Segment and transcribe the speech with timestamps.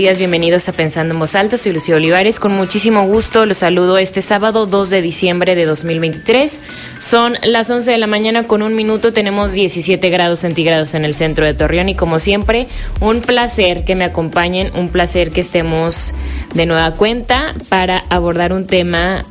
[0.00, 3.98] días, bienvenidos a Pensando en Voz Alta, soy Lucía Olivares, con muchísimo gusto los saludo
[3.98, 6.58] este sábado 2 de diciembre de 2023.
[7.00, 11.14] Son las 11 de la mañana con un minuto, tenemos 17 grados centígrados en el
[11.14, 12.66] centro de Torreón y como siempre,
[13.00, 16.14] un placer que me acompañen, un placer que estemos
[16.54, 19.26] de nueva cuenta para abordar un tema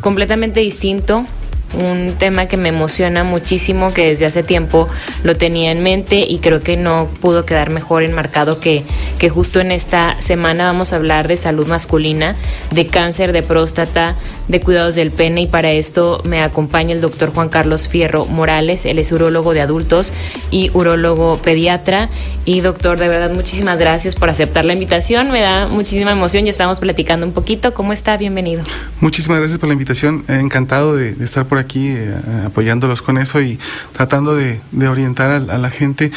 [0.00, 1.26] completamente distinto,
[1.74, 4.88] un tema que me emociona muchísimo, que desde hace tiempo
[5.22, 8.84] lo tenía en mente y creo que no pudo quedar mejor enmarcado que,
[9.18, 12.36] que justo en esta semana vamos a hablar de salud masculina,
[12.70, 14.16] de cáncer de próstata,
[14.48, 18.84] de cuidados del pene y para esto me acompaña el doctor Juan Carlos Fierro Morales,
[18.84, 20.12] él es urólogo de adultos
[20.50, 22.08] y urólogo pediatra.
[22.44, 26.50] Y doctor, de verdad muchísimas gracias por aceptar la invitación, me da muchísima emoción, ya
[26.50, 27.72] estamos platicando un poquito.
[27.72, 28.16] ¿Cómo está?
[28.16, 28.62] Bienvenido.
[29.00, 32.14] Muchísimas gracias por la invitación, encantado de, de estar por aquí aquí eh,
[32.46, 33.58] apoyándolos con eso y
[33.92, 36.10] tratando de, orientar a, la gente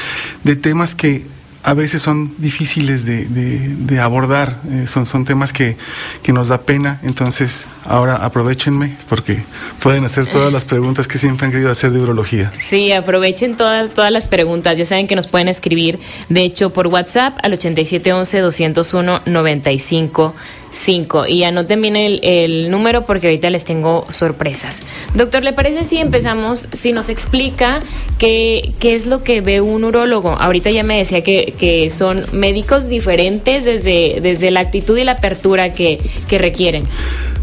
[0.43, 1.25] de temas que
[1.63, 5.75] a veces son difíciles de abordar, eh, son, son temas que,
[6.23, 9.43] que, nos da pena, entonces ahora aprovechenme porque
[9.81, 12.53] pueden hacer todas las preguntas que siempre han querido hacer de urología.
[12.57, 16.87] Sí, aprovechen todas, todas las preguntas, ya saben que nos pueden escribir, de hecho, por
[16.87, 20.33] WhatsApp al 8711-201-95.
[20.77, 24.81] 5 y anoten bien el, el, número porque ahorita les tengo sorpresas.
[25.13, 27.79] Doctor, ¿le parece si empezamos, si nos explica
[28.17, 30.31] qué, qué es lo que ve un urólogo?
[30.31, 35.13] Ahorita ya me decía que, que son médicos diferentes desde, desde la actitud y la
[35.13, 36.83] apertura que, que requieren.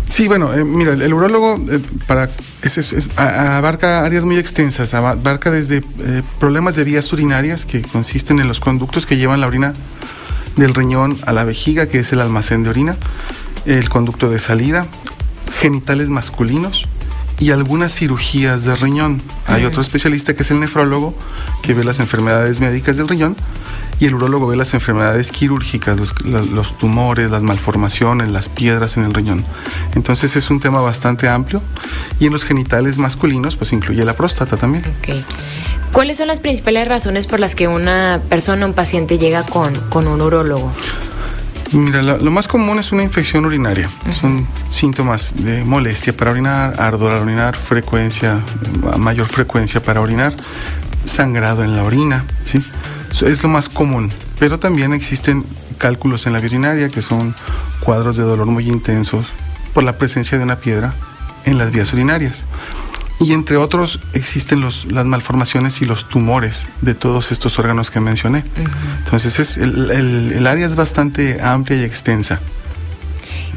[0.09, 2.29] Sí, bueno, eh, mira, el, el urólogo eh, para
[2.63, 8.48] es, abarca áreas muy extensas, abarca desde eh, problemas de vías urinarias que consisten en
[8.48, 9.75] los conductos que llevan la orina
[10.57, 12.97] del riñón a la vejiga, que es el almacén de orina,
[13.67, 14.87] el conducto de salida,
[15.61, 16.87] genitales masculinos
[17.39, 19.23] y algunas cirugías de riñón.
[19.47, 21.14] Hay otro especialista que es el nefrólogo,
[21.63, 23.37] que ve las enfermedades médicas del riñón,
[24.01, 29.05] y el urólogo ve las enfermedades quirúrgicas, los, los, tumores, las malformaciones, las piedras en
[29.05, 29.45] el riñón.
[29.95, 31.63] Entonces es un tema bastante amplio
[32.19, 34.85] y en los genitales masculinos pues incluye la próstata también.
[35.01, 35.25] Okay.
[35.93, 40.09] ¿Cuáles son las principales razones por las que una persona, un paciente llega con, con
[40.09, 40.73] un urólogo?
[41.73, 43.89] Mira, lo, lo, más común es una infección urinaria.
[43.89, 44.21] Uh -huh.
[44.21, 48.41] Son síntomas de molestia para orinar, ardor al orinar, frecuencia,
[48.97, 50.35] mayor frecuencia para orinar,
[51.05, 52.63] sangrado en la orina, ¿sí?
[53.23, 54.11] Es lo más común.
[54.39, 55.45] Pero también existen
[55.79, 57.35] cálculos en la urinaria, que son
[57.80, 59.27] cuadros de dolor muy intensos
[59.73, 60.95] por la presencia de una piedra
[61.45, 62.47] en las vías urinarias.
[63.20, 68.01] Y entre otros existen los, las malformaciones y los tumores de todos estos órganos que
[68.01, 68.39] mencioné.
[68.39, 68.98] Uh -huh.
[69.05, 72.41] Entonces es, el, el, el, área es bastante amplia y extensa.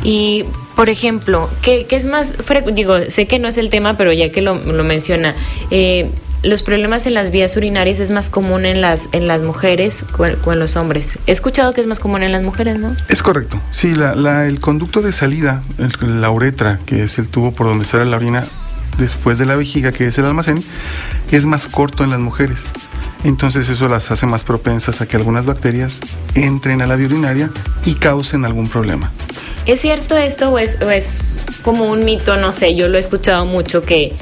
[0.04, 0.46] Y,
[0.76, 2.36] por ejemplo, ¿qué, qué es más
[2.72, 5.34] Digo, sé que no es el tema, pero ya que lo, lo menciona,
[5.72, 6.10] eh,
[6.44, 10.52] los problemas en las vías urinarias es más común en las, en las mujeres o
[10.54, 11.18] en los hombres.
[11.26, 12.96] He escuchado que es más común en las mujeres, ¿no?
[13.10, 13.60] Es correcto.
[13.72, 17.68] Sí, la, la, el conducto de salida, el, la uretra, que es el tubo por
[17.68, 18.46] donde sale la orina,
[18.98, 20.64] después de la vejiga, que es el almacén,
[21.32, 22.66] es más corto en las mujeres.
[23.24, 26.00] Entonces eso las hace más propensas a que algunas bacterias
[26.36, 27.50] entren a la vía urinaria
[27.86, 29.12] y causen algún problema.
[29.66, 32.38] ¿Es cierto esto o es, o es como un mito?
[32.38, 34.16] No sé, yo lo he escuchado mucho que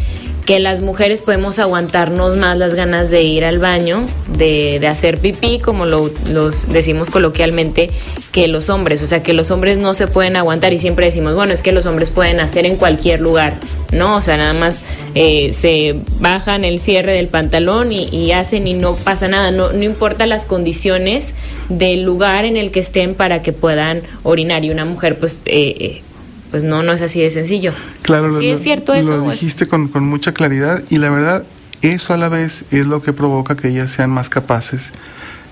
[0.45, 4.05] que las mujeres podemos aguantarnos más las ganas de ir al baño,
[4.37, 7.89] de, de hacer pipí, como lo los decimos coloquialmente,
[8.31, 9.01] que los hombres.
[9.01, 11.71] O sea, que los hombres no se pueden aguantar y siempre decimos, bueno, es que
[11.71, 13.55] los hombres pueden hacer en cualquier lugar,
[13.91, 14.15] ¿no?
[14.15, 14.81] O sea, nada más
[15.15, 19.49] eh, se bajan el cierre del pantalón y, y hacen y no pasa nada.
[19.49, 21.33] No, no, importa las condiciones
[21.69, 24.63] del lugar en el que estén para que puedan orinar.
[24.63, 25.39] Y una mujer, pues...
[25.45, 26.03] Eh,
[26.51, 27.73] pues no, no es así de sencillo.
[28.01, 29.17] Claro, sí lo, es cierto eso.
[29.17, 31.43] Lo dijiste con, con, mucha claridad y la verdad,
[31.81, 34.91] eso a la vez es lo que provoca que ellas sean más capaces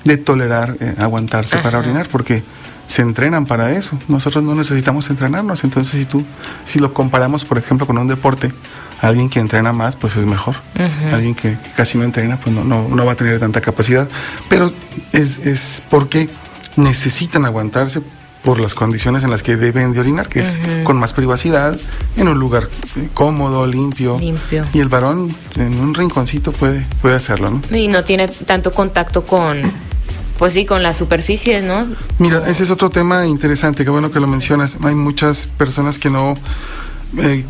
[0.04, 1.64] de tolerar, eh, aguantarse Ajá.
[1.64, 2.44] para orinar, porque
[2.88, 3.98] se entrenan para eso.
[4.08, 5.64] Nosotros no necesitamos entrenarnos.
[5.64, 6.24] Entonces, si tú,
[6.66, 8.50] si lo comparamos, por ejemplo, con un deporte,
[9.02, 10.56] alguien que entrena más, pues es mejor.
[10.76, 11.14] Uh -huh.
[11.14, 14.08] Alguien que, que, casi no entrena, pues no, no, no va a tener tanta capacidad.
[14.50, 14.72] Pero
[15.12, 16.30] es, es porque
[16.76, 18.02] necesitan aguantarse
[18.44, 20.80] por las condiciones en las que deben de orinar, que uh -huh.
[20.80, 21.80] es con más privacidad,
[22.18, 22.70] en un lugar
[23.14, 24.20] cómodo, limpio.
[24.20, 24.66] limpio.
[24.74, 27.78] Y el varón en un rinconcito puede, puede hacerlo, ¿no?
[27.78, 29.62] Y no tiene tanto contacto con,
[30.38, 31.88] pues sí, con las superficies, ¿no?
[32.20, 34.78] Mira, ese es otro tema interesante, qué bueno que lo mencionas.
[34.84, 36.36] Hay muchas personas que no...
[37.18, 37.46] Eh,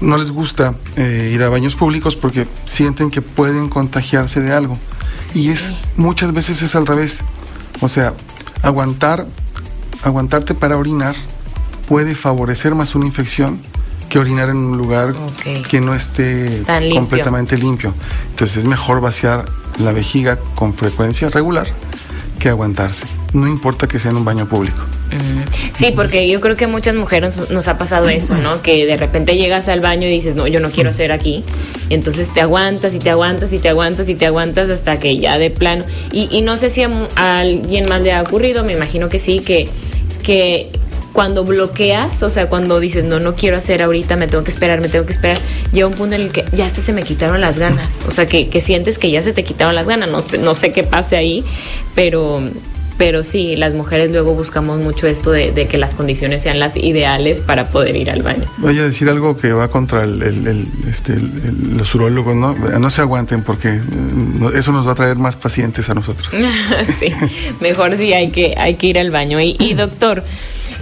[0.00, 4.78] no les gusta eh, ir a baños públicos porque sienten que pueden contagiarse de algo.
[5.18, 5.42] Sí.
[5.42, 7.22] Y es muchas veces es al revés.
[7.80, 8.14] O sea,
[8.62, 9.26] aguantar
[10.04, 11.16] aguantarte para orinar
[11.88, 13.58] puede favorecer más una infección
[14.08, 15.62] que orinar en un lugar okay.
[15.62, 16.94] que no esté limpio.
[16.94, 17.94] completamente limpio.
[18.30, 19.46] Entonces es mejor vaciar
[19.78, 21.66] la vejiga con frecuencia regular
[22.38, 23.06] que aguantarse.
[23.32, 24.82] no importa que sea en un baño público.
[25.72, 28.62] Sí, porque yo creo que a muchas mujeres nos ha pasado eso, ¿no?
[28.62, 31.44] Que de repente llegas al baño y dices, no, yo no quiero hacer aquí.
[31.90, 35.38] Entonces te aguantas y te aguantas y te aguantas y te aguantas hasta que ya
[35.38, 35.84] de plano.
[36.12, 39.68] Y, no sé si a, alguien más le ha ocurrido, me imagino que sí, que,
[40.24, 40.70] que
[41.12, 44.80] cuando bloqueas, o sea, cuando dices, no, no quiero hacer ahorita, me tengo que esperar,
[44.80, 45.38] me tengo que esperar,
[45.72, 47.94] llega un punto en el que ya hasta se me quitaron las ganas.
[48.08, 50.08] O sea, que, que sientes que ya se te quitaron las ganas.
[50.08, 51.44] No sé, no sé qué pase ahí,
[51.94, 52.42] pero
[52.96, 57.40] pero sí, las mujeres luego buscamos mucho esto de, que las condiciones sean las ideales
[57.40, 58.44] para poder ir al baño.
[58.58, 62.54] Voy a decir algo que va contra el, este, los urólogos, ¿no?
[62.54, 66.28] No se aguanten porque mm, eso nos va a traer más pacientes a nosotros.
[66.98, 67.08] sí,
[67.60, 69.40] mejor sí hay que, hay que ir al baño.
[69.40, 70.22] Y, y doctor,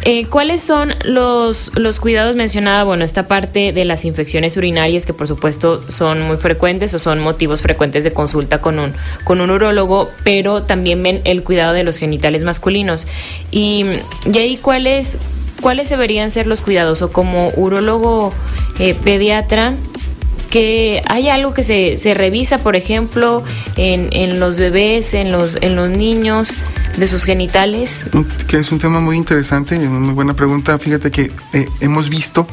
[0.04, 2.86] eh, ¿Cuáles son los, los cuidados mencionados?
[2.86, 7.20] Bueno, esta parte de las infecciones urinarias que por supuesto son muy frecuentes o son
[7.20, 8.94] motivos frecuentes de consulta con un,
[9.24, 13.06] con un urólogo, pero también ven el cuidado de los genitales masculinos.
[13.50, 13.86] Y,
[14.32, 15.18] y ahí, ¿cuáles,
[15.60, 17.02] ¿cuáles deberían ser los cuidados?
[17.02, 18.32] O como urólogo
[18.78, 19.74] eh, pediatra,
[20.52, 23.42] que hay algo que se, se revisa, por ejemplo,
[23.76, 26.52] en, en, los bebés, en los, en los niños,
[26.98, 28.04] de sus genitales.
[28.48, 30.78] Que es un tema muy interesante, una muy buena pregunta.
[30.78, 32.46] Fíjate que eh, hemos visto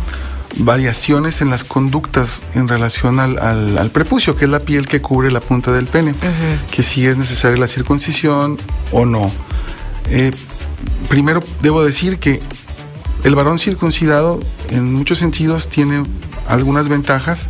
[0.56, 5.30] variaciones en las conductas en relación al, al, prepucio, que es la piel que cubre
[5.30, 6.16] la punta del pene,
[6.72, 8.58] que si es necesaria la circuncisión
[8.94, 9.30] o no.
[10.10, 10.32] Eh,
[11.10, 12.40] primero debo decir que
[13.26, 16.04] el varón circuncidado en muchos sentidos tiene
[16.48, 17.50] algunas ventajas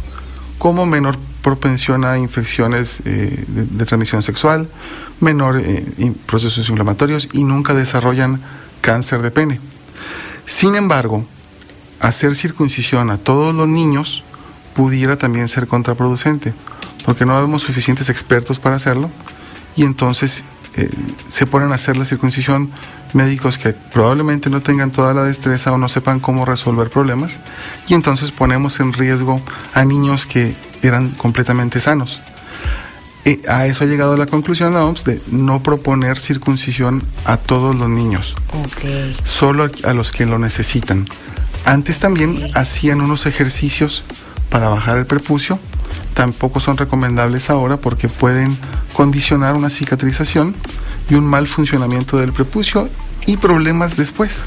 [0.59, 4.69] como menor propensión a infecciones eh, de, transmisión sexual,
[5.21, 8.41] menor eh, procesos inflamatorios y nunca desarrollan
[8.81, 9.59] cáncer de pene.
[10.45, 11.25] Sin embargo,
[11.99, 14.23] hacer circuncisión a todos los niños
[14.75, 16.53] pudiera también ser contraproducente,
[17.05, 19.09] porque no vemos suficientes expertos para hacerlo
[19.75, 20.43] y entonces
[20.75, 20.89] eh,
[21.27, 22.71] se ponen a hacer la circuncisión
[23.13, 27.39] médicos que probablemente no tengan toda la destreza o no sepan cómo resolver problemas
[27.87, 29.41] y entonces ponemos en riesgo
[29.73, 32.21] a niños que eran completamente sanos.
[33.25, 37.75] Y a eso ha llegado la conclusión la OMS de no proponer circuncisión a todos
[37.75, 38.35] los niños,
[39.23, 41.07] solo a los que lo necesitan.
[41.65, 44.03] Antes también hacían unos ejercicios
[44.49, 45.59] para bajar el prepucio,
[46.19, 48.57] tampoco son recomendables ahora porque pueden
[48.91, 50.53] condicionar una cicatrización
[51.09, 52.89] y un mal funcionamiento del prepucio
[53.25, 54.43] y problemas después.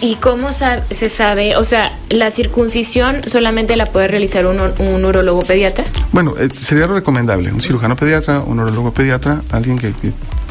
[0.00, 1.54] ¿Y cómo se sabe?
[1.54, 5.84] O sea, ¿la circuncisión solamente la puede realizar un, un urologo pediatra?
[6.10, 9.92] Bueno, eh, sería recomendable, un cirujano pediatra, un urologo pediatra, alguien que,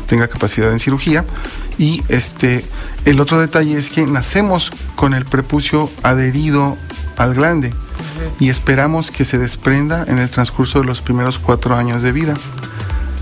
[0.08, 1.26] tenga capacidad en cirugía.
[1.78, 2.64] Y este,
[3.04, 6.78] el otro detalle es que nacemos con el prepucio adherido
[7.18, 7.74] al glande
[8.40, 12.34] y esperamos que se desprenda en el transcurso de los primeros cuatro años de vida.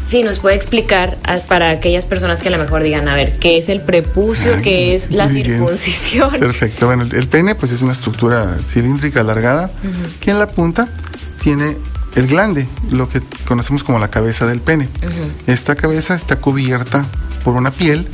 [0.08, 1.18] Sí, nos puede explicar
[1.48, 4.58] para aquellas personas que a lo mejor digan, a ver, ¿qué es el prepucio?
[4.62, 6.32] ¿Qué es la circuncisión?
[6.32, 6.88] Perfecto.
[6.88, 9.72] Bueno, el, pene pues es una estructura cilíndrica alargada
[10.20, 10.90] que en la punta
[11.42, 11.78] tiene
[12.16, 14.90] el glande, lo que conocemos como la cabeza del pene.
[15.48, 17.06] Esta cabeza está cubierta
[17.46, 18.10] por una piel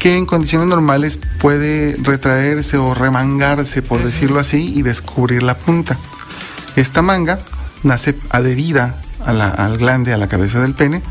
[0.00, 5.96] que en condiciones normales puede retraerse o remangarse, por decirlo así, y descubrir la punta.
[6.74, 7.38] Esta manga
[7.82, 11.02] nace adherida al glande, a la cabeza del pene,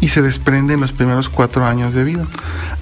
[0.00, 2.24] y se desprende en los primeros cuatro años de vida.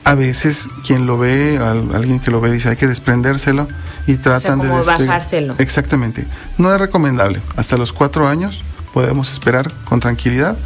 [0.04, 3.66] A veces quien lo ve, alguien que lo ve dice hay que desprendérselo
[4.06, 5.54] y tratan de bajárselo.
[5.56, 6.26] Exactamente.
[6.58, 7.40] No es recomendable.
[7.56, 10.56] Hasta los cuatro años podemos esperar con tranquilidad.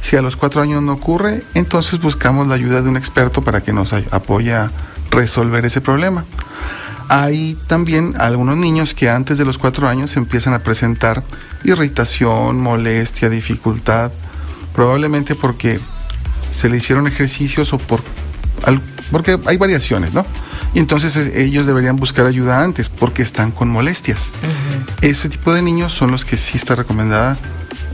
[0.00, 3.62] Si a los cuatro años no ocurre, entonces buscamos la ayuda de un experto para
[3.62, 4.70] que nos apoye a
[5.10, 6.24] resolver ese problema.
[7.08, 11.22] Hay también algunos niños que antes de los cuatro años empiezan a presentar
[11.64, 14.12] irritación, molestia, dificultad,
[14.74, 15.80] probablemente porque
[16.50, 18.02] se le hicieron ejercicios o por
[19.10, 20.26] porque hay variaciones, ¿no?
[20.74, 24.32] Y entonces eh, ellos deberían buscar ayuda antes porque están con molestias.
[25.00, 27.38] Ese tipo de niños son los que sí está recomendada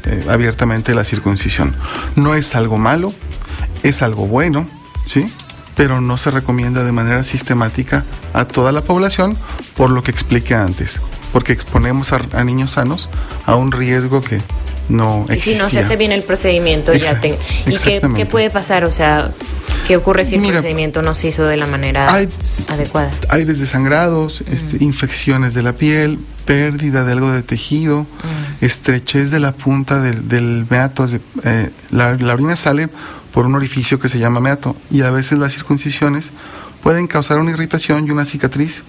[0.05, 1.75] eh, abiertamente la circuncisión.
[2.17, 3.13] No es algo malo,
[3.83, 4.67] es algo bueno,
[5.07, 5.31] ¿sí?
[5.77, 9.37] pero no se recomienda de manera sistemática a toda la población
[9.77, 11.01] por lo que expliqué antes,
[11.33, 13.09] porque exponemos a, niños sanos
[13.45, 14.41] a un riesgo que
[14.89, 15.51] no existe.
[15.51, 17.21] Y si no se hace bien el procedimiento, ya
[17.67, 18.85] ¿y qué, puede pasar?
[18.85, 19.33] O sea,
[19.87, 22.09] ¿qué ocurre si el procedimiento no se hizo de la manera
[22.69, 23.11] adecuada?
[23.29, 24.83] Hay desde sangrados, este, mm.
[24.83, 28.65] infecciones de la piel, pérdida de algo de tejido, mm.
[28.65, 31.07] estrechez de la punta del, meato.
[31.45, 32.89] Eh, la, la orina sale
[33.33, 36.31] por un orificio que se llama meato y a veces las circuncisiones
[36.83, 38.85] pueden causar una irritación y una cicatriz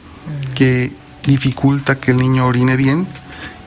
[0.54, 0.92] que
[1.24, 3.08] dificulta que el niño orine bien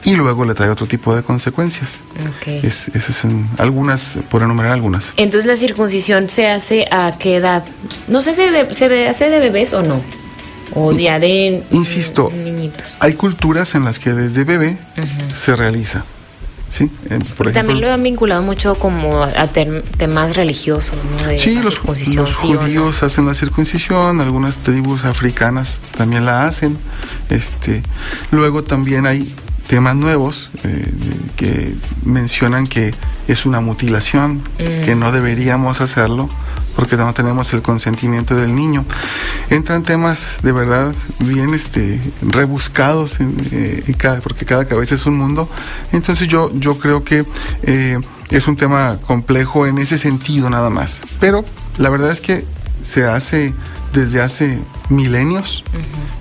[0.04, 2.02] y luego le trae otro tipo de consecuencias.
[2.46, 5.12] Es, esas son algunas, por enumerar algunas.
[5.16, 7.64] Entonces la circuncisión se hace a qué edad?
[8.06, 10.00] No sé, ¿se, se hace de bebés o no?
[10.74, 12.86] O ya de Insisto, niñitos.
[13.00, 14.76] hay culturas en las que desde bebé
[15.36, 16.04] se realiza.
[16.70, 16.90] ¿sí?
[17.10, 17.18] Eh,
[17.52, 21.38] También lo han vinculado mucho como a temas religiosos, ¿no?
[21.38, 26.78] sí, los, judíos hacen la circuncisión, algunas tribus africanas también la hacen.
[27.30, 27.82] Este,
[28.30, 29.32] luego también hay
[29.66, 30.92] temas nuevos eh,
[31.36, 32.94] que mencionan que
[33.28, 34.98] es una mutilación, que mm.
[34.98, 36.28] no deberíamos hacerlo
[36.78, 38.84] porque no tenemos el consentimiento del niño.
[39.50, 45.18] Entran temas de verdad bien este, rebuscados, en, eh, cada, porque cada cabeza es un
[45.18, 45.50] mundo.
[45.90, 47.26] Entonces yo, yo creo que
[47.64, 47.98] eh,
[48.30, 51.02] es un tema complejo en ese sentido nada más.
[51.18, 51.44] Pero
[51.78, 52.44] la verdad es que
[52.80, 53.54] se hace
[53.92, 55.64] desde hace milenios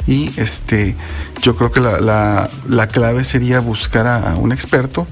[0.08, 0.96] y este
[1.40, 5.06] yo creo que la, la, clave sería buscar a, un experto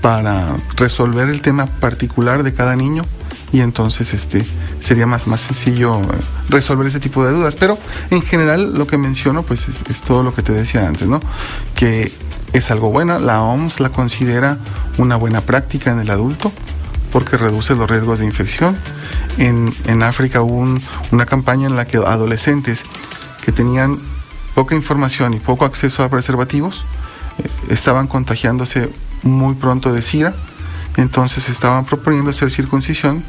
[0.00, 3.04] para resolver el tema particular de cada niño
[3.52, 4.44] y entonces este
[4.80, 6.06] sería más, más sencillo eh,
[6.48, 7.56] resolver ese tipo de dudas.
[7.56, 7.78] Pero
[8.10, 11.20] en general lo que menciono pues es, todo lo que te decía antes, ¿no?
[11.74, 12.12] Que
[12.52, 14.58] es algo bueno, la OMS la considera
[14.96, 16.52] una buena práctica en el adulto
[17.12, 18.78] porque reduce los riesgos de infección.
[19.38, 20.78] En, en África hubo
[21.10, 22.84] una campaña en la que adolescentes
[23.44, 23.98] que tenían
[24.54, 26.84] poca información y poco acceso a preservativos
[27.38, 28.90] eh, estaban contagiándose
[29.22, 30.34] muy pronto de SIDA,
[30.98, 33.24] entonces estaban proponiendo hacer circuncisión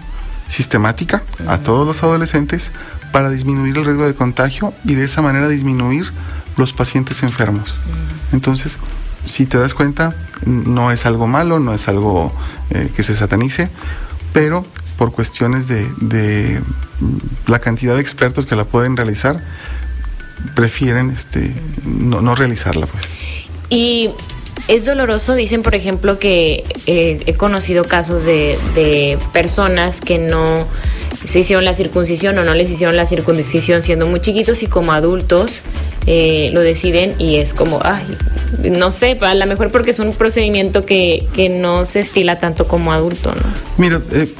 [0.49, 2.71] sistemática a todos los adolescentes
[3.11, 6.11] para disminuir el riesgo de contagio y de esa manera disminuir
[6.57, 7.73] los pacientes enfermos.
[8.33, 8.77] Entonces,
[9.25, 12.33] si te das cuenta, no es algo malo, no es algo
[12.71, 13.69] eh, que se satanice,
[14.33, 14.65] pero
[14.97, 16.61] por cuestiones de,
[17.47, 19.41] la cantidad de expertos que la pueden realizar,
[20.55, 22.85] prefieren este, no, realizarla.
[22.87, 23.03] Pues.
[23.69, 24.09] Y
[24.69, 30.67] es doloroso, dicen por ejemplo que eh, he conocido casos de, personas que no
[31.25, 34.93] se hicieron la circuncisión o no les hicieron la circuncisión siendo muy chiquitos y como
[34.93, 35.63] adultos
[36.05, 38.05] eh, lo deciden y es como, ay,
[38.63, 42.67] no sé, a lo mejor porque es un procedimiento que, que no se estila tanto
[42.67, 43.41] como adulto, ¿no?
[43.77, 44.31] Mira, eh,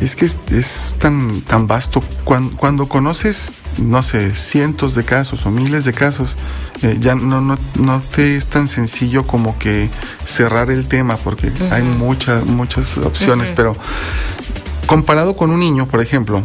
[0.00, 2.02] es que es, tan, tan vasto.
[2.24, 6.36] Cuando conoces no sé, cientos de casos o miles de casos,
[6.82, 9.90] eh, ya no, no, no, te es tan sencillo como que
[10.24, 13.76] cerrar el tema, porque hay muchas, muchas opciones, pero
[14.86, 16.44] comparado con un niño, por ejemplo,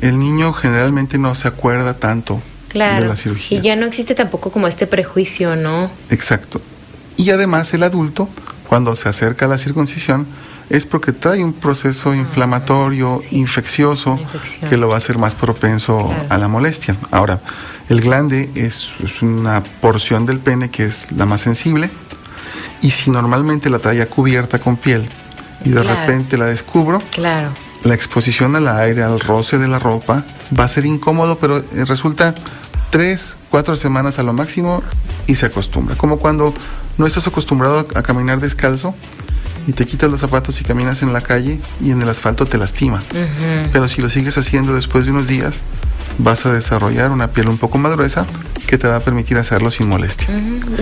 [0.00, 2.40] el niño generalmente no se acuerda tanto
[2.72, 3.58] de la cirugía.
[3.58, 5.90] Y ya no existe tampoco como este prejuicio, ¿no?
[6.10, 6.60] Exacto.
[7.16, 8.28] Y además el adulto,
[8.68, 10.26] cuando se acerca a la circuncisión,
[10.70, 14.18] es porque trae un proceso inflamatorio, infeccioso,
[14.68, 16.96] que lo va a hacer más propenso a la molestia.
[17.10, 17.40] Ahora,
[17.88, 21.90] el glande es, una porción del pene que es la más sensible
[22.80, 25.08] y si normalmente la traía cubierta con piel
[25.64, 27.50] y de repente la descubro, claro.
[27.82, 30.24] la exposición al aire, al roce de la ropa,
[30.58, 32.32] va a ser incómodo, pero eh, resulta
[32.90, 34.82] tres, cuatro semanas a lo máximo
[35.26, 35.96] y se acostumbra.
[35.96, 36.54] Como cuando
[36.96, 38.94] no estás acostumbrado a caminar descalzo
[39.66, 42.58] y te quitas los zapatos y caminas en la calle y en el asfalto te
[42.58, 43.02] lastima.
[43.72, 45.62] Pero si lo sigues haciendo después de unos días,
[46.18, 48.26] vas a desarrollar una piel un poco más gruesa
[48.66, 50.28] que te va a permitir hacerlo sin molestia.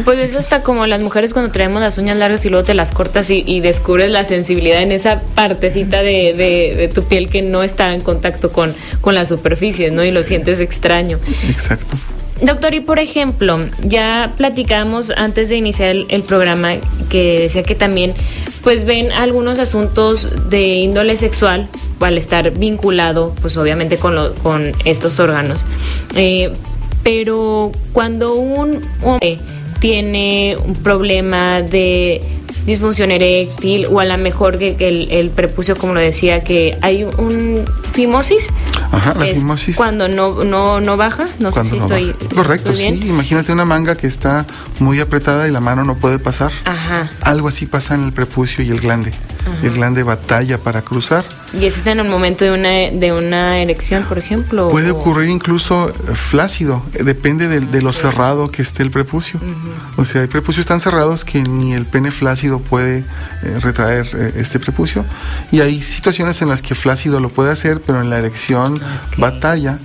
[0.04, 2.92] Pues eso está como las mujeres cuando traemos las uñas largas y luego te las
[2.92, 7.92] cortas y, descubres la sensibilidad en esa partecita de, de, tu piel que no está
[7.92, 10.04] en contacto con, con la superficie, ¿no?
[10.04, 11.18] Y lo sientes extraño.
[11.48, 11.96] Exacto.
[12.40, 16.74] Doctor, y por ejemplo, ya platicamos antes de iniciar el, programa
[17.10, 18.14] que decía que también
[18.62, 21.68] pues ven algunos asuntos de índole sexual
[22.00, 25.64] al estar vinculado pues obviamente con, lo, con estos órganos.
[26.14, 26.52] Eh,
[27.02, 29.38] pero cuando un hombre
[29.80, 32.20] tiene un problema de
[32.66, 37.64] disfunción eréctil o a lo mejor que, el, prepucio, como lo decía, que hay un
[37.92, 38.46] fimosis.
[38.92, 39.76] Ajá, la fimosis.
[39.76, 42.12] Cuando no, no, no baja, no sé si estoy.
[42.34, 42.86] Correcto, sí.
[43.06, 44.46] Imagínate una manga que está
[44.78, 46.52] muy apretada y la mano no puede pasar.
[46.64, 47.10] Ajá.
[47.22, 49.12] Algo así pasa en el prepucio y el glande.
[49.62, 51.24] El glande batalla para cruzar.
[51.54, 54.68] ¿Y eso está en el momento de una, de una erección, por ejemplo?
[54.68, 55.92] Puede ocurrir incluso
[56.30, 59.40] flácido, depende de, lo cerrado que esté el prepucio.
[59.96, 63.04] O sea, hay prepucios tan cerrados que ni el pene flácido puede eh,
[63.60, 65.04] retraer eh, este prepucio.
[65.50, 68.77] Y hay situaciones en las que flácido lo puede hacer, pero en la erección
[69.16, 69.78] batalla.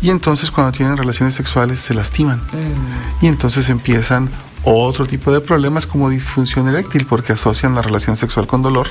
[0.00, 2.42] Y entonces cuando tienen relaciones sexuales se lastiman.
[3.20, 4.30] Y entonces empiezan
[4.64, 8.88] otro tipo de problemas como disfunción eréctil, porque asocian la relación sexual con dolor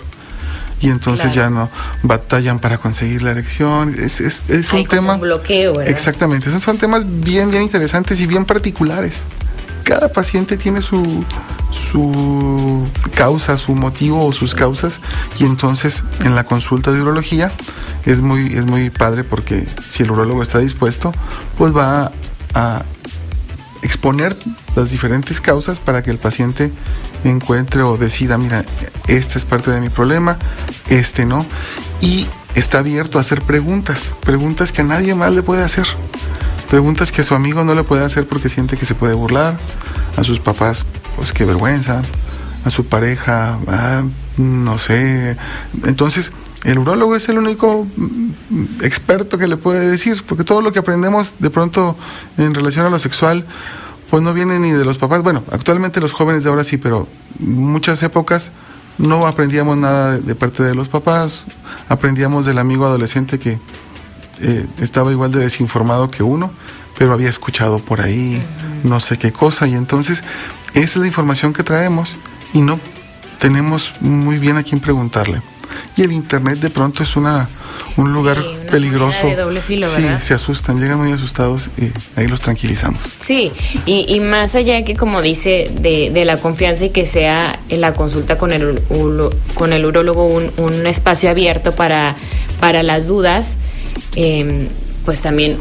[0.82, 1.70] y entonces ya no
[2.02, 3.96] batallan para conseguir la erección.
[3.98, 5.18] Es, es, es un tema.
[5.18, 5.94] bloqueo, ¿verdad?
[5.94, 6.50] Exactamente.
[6.50, 9.24] Esos son temas bien, bien interesantes y bien particulares.
[9.84, 11.24] Cada paciente tiene su,
[11.72, 15.02] su causa, su motivo o sus causas
[15.40, 17.52] y entonces en la consulta de urología
[18.06, 21.12] es muy, es muy padre porque si el urólogo está dispuesto,
[21.58, 22.12] pues va
[22.54, 22.84] a
[23.82, 24.36] exponer
[24.76, 26.72] las diferentes causas para que el paciente
[27.24, 28.64] encuentre o decida, mira,
[29.08, 30.38] esta es parte de mi problema,
[30.90, 31.46] este no,
[32.00, 35.88] y está abierto a hacer preguntas, preguntas que a nadie más le puede hacer,
[36.72, 39.60] preguntas que a su amigo no le puede hacer porque siente que se puede burlar,
[40.16, 40.86] a sus papás,
[41.18, 42.02] pues qué vergüenza,
[42.64, 44.04] a su pareja, ah,
[44.38, 45.36] no sé,
[45.84, 46.32] entonces
[46.64, 50.80] el urólogo es el único mm, experto que le puede decir, porque todo lo que
[50.80, 51.98] aprendemos de pronto
[52.38, 53.46] en relación a lo sexual,
[54.10, 55.24] pues no viene ni de los papás.
[55.24, 57.06] Bueno, actualmente los jóvenes de ahora sí, pero
[57.40, 58.54] muchas épocas
[58.98, 61.48] no aprendíamos nada de, parte de los papás,
[61.90, 63.60] aprendíamos del amigo adolescente que
[64.42, 66.52] eh, estaba igual de desinformado que uno,
[66.98, 68.44] pero había escuchado por ahí
[68.84, 70.24] no sé qué cosa, y entonces
[70.74, 72.16] esa es la información que traemos
[72.54, 72.80] y no
[73.40, 75.42] tenemos muy bien a quién preguntarle
[75.96, 77.48] y el internet de pronto es una
[77.98, 79.28] un lugar peligroso.
[79.28, 83.16] De doble filo, sí, se asustan, llegan muy asustados y ahí los tranquilizamos.
[83.26, 83.52] Sí,
[83.86, 87.82] y, y más allá que como dice de, de, la confianza y que sea en
[87.82, 88.82] la consulta con el,
[89.56, 92.16] con el urólogo un, un espacio abierto para,
[92.60, 93.58] para las dudas,
[94.16, 94.68] eh,
[95.06, 95.58] pues también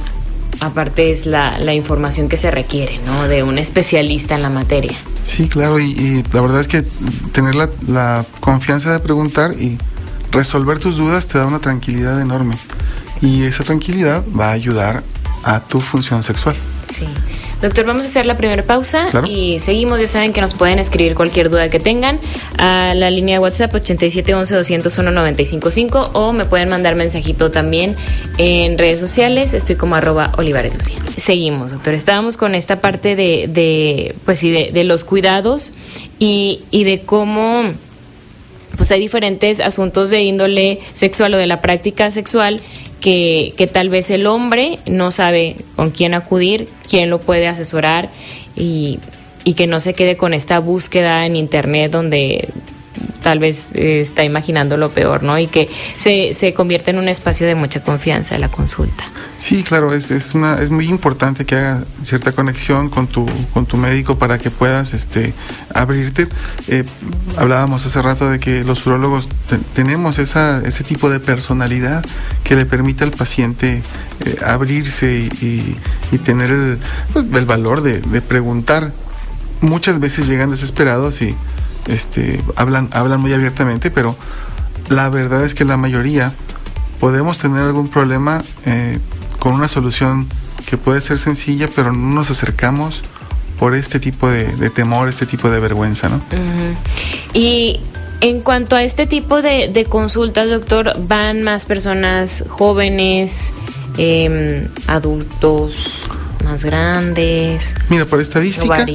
[0.60, 3.28] aparte es la, la, información que se requiere, ¿no?
[3.28, 4.92] De un especialista en la materia.
[5.22, 6.82] Sí, claro, y, y la verdad es que
[7.32, 9.78] tener la, la confianza de preguntar y
[10.32, 12.56] resolver tus dudas te da una tranquilidad enorme
[13.20, 15.02] y esa tranquilidad va a ayudar
[15.44, 16.56] a tu función sexual.
[16.90, 17.06] Sí.
[17.60, 19.26] Doctor, vamos a hacer la primera pausa claro.
[19.26, 20.00] y seguimos.
[20.00, 22.18] Ya saben que nos pueden escribir cualquier duda que tengan
[22.56, 27.96] a la línea de WhatsApp 8711-201-955 o me pueden mandar mensajito también
[28.38, 29.52] en redes sociales.
[29.52, 30.96] Estoy como arroba Olivares Lucía.
[31.18, 31.92] Seguimos, doctor.
[31.92, 35.74] Estábamos con esta parte de, de pues sí, de, de los cuidados
[36.18, 37.64] y, y de cómo
[38.76, 42.62] pues hay diferentes asuntos de índole sexual o de la práctica sexual
[43.00, 48.10] que, que, tal vez el hombre no sabe con quién acudir, quién lo puede asesorar
[48.56, 48.98] y,
[49.44, 52.48] y que no se quede con esta búsqueda en internet donde
[53.22, 55.38] tal vez eh, está imaginando lo peor, ¿no?
[55.38, 59.04] Y que se, se convierte en un espacio de mucha confianza la consulta.
[59.38, 63.64] Sí, claro, es, es, una, es muy importante que haga cierta conexión con tu, con
[63.64, 65.32] tu médico para que puedas este,
[65.74, 66.28] abrirte.
[66.68, 66.84] Eh,
[67.36, 72.04] hablábamos hace rato de que los urólogos te, tenemos esa, ese tipo de personalidad
[72.44, 73.82] que le permite al paciente
[74.24, 75.78] eh, abrirse y,
[76.12, 76.78] y, tener el,
[77.14, 78.92] el valor de, de preguntar.
[79.62, 81.34] Muchas veces llegan desesperados y
[81.88, 84.16] este, hablan, hablan muy abiertamente, pero
[84.88, 86.32] la verdad es que la mayoría
[86.98, 88.98] podemos tener algún problema eh,
[89.38, 90.28] con una solución
[90.66, 93.02] que puede ser sencilla, pero no nos acercamos
[93.58, 96.16] por este tipo de, de temor, este tipo de vergüenza, ¿no?
[96.16, 96.74] Uh -huh.
[97.34, 97.80] Y
[98.20, 103.50] en cuanto a este tipo de, de, consultas, doctor, ¿van más personas jóvenes,
[103.96, 106.02] eh, adultos,
[106.44, 107.74] más grandes?
[107.88, 108.86] Mira, por estadística,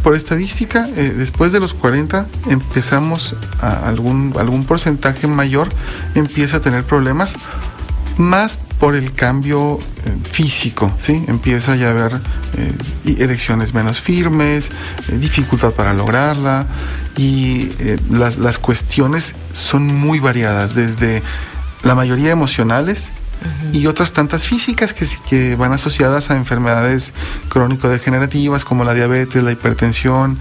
[0.00, 5.68] por estadística, eh, después de los 40 empezamos a algún, algún porcentaje mayor
[6.14, 7.36] empieza a tener problemas,
[8.16, 11.24] más por el cambio eh, físico, ¿sí?
[11.28, 12.20] Empieza ya a haber
[12.56, 14.70] eh, erecciones menos firmes,
[15.12, 16.66] dificultad para lograrla
[17.16, 17.70] y
[18.10, 21.22] las, las cuestiones son muy variadas, desde
[21.82, 23.80] la mayoría emocionales, Uh -huh.
[23.80, 27.14] y otras tantas físicas que, que, van asociadas a enfermedades
[27.48, 30.38] crónico-degenerativas como la diabetes, la hipertensión,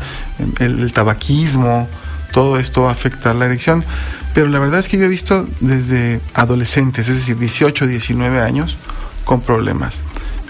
[0.60, 1.88] el, el, tabaquismo,
[2.32, 3.86] todo esto va a afectar la erección.
[4.34, 8.78] Pero la verdad es que yo he visto desde adolescentes, es decir, 18, 19 años,
[9.26, 10.04] con problemas.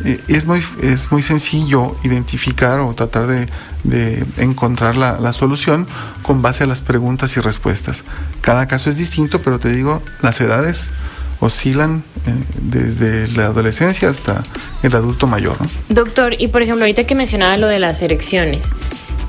[0.05, 3.47] Eh, es, muy, es muy sencillo identificar o tratar de,
[3.83, 5.87] de encontrar la, la, solución
[6.21, 8.03] con base a las preguntas y respuestas.
[8.41, 10.91] Cada caso es distinto, pero te digo, las edades
[11.39, 14.43] oscilan eh, desde la adolescencia hasta
[14.83, 15.57] el adulto mayor.
[15.61, 15.69] ¿no?
[15.89, 18.69] Doctor, y por ejemplo, ahorita que mencionaba lo de las erecciones,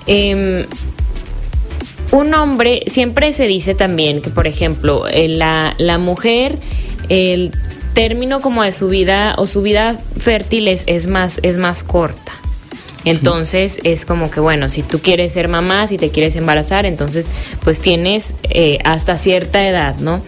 [0.07, 0.67] eh,
[2.11, 6.59] un hombre, siempre se dice también que, por ejemplo, eh, la, la mujer,
[7.09, 7.53] el
[7.93, 12.33] término como de su vida o su vida fértil es, es, más, es más corta.
[13.05, 13.81] Entonces sí.
[13.85, 17.27] es como que, bueno, si tú quieres ser mamá, si te quieres embarazar, entonces
[17.63, 20.23] pues tienes eh, hasta cierta edad, ¿no?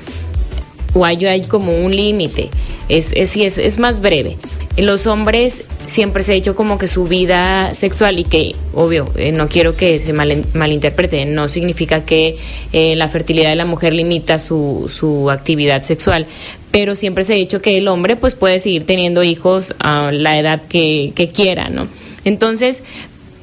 [0.95, 2.51] O hay, como un límite,
[2.89, 4.37] es, es, es, es más breve.
[4.77, 9.33] Los hombres siempre se ha dicho como que su vida sexual y que, obvio, eh,
[9.33, 12.37] no quiero que se mal, malinterprete, no significa que
[12.73, 16.27] eh, la fertilidad de la mujer limita su, su, actividad sexual,
[16.71, 20.39] pero siempre se ha dicho que el hombre pues puede seguir teniendo hijos a la
[20.39, 21.89] edad que, que quiera, ¿no?
[22.25, 22.83] Entonces,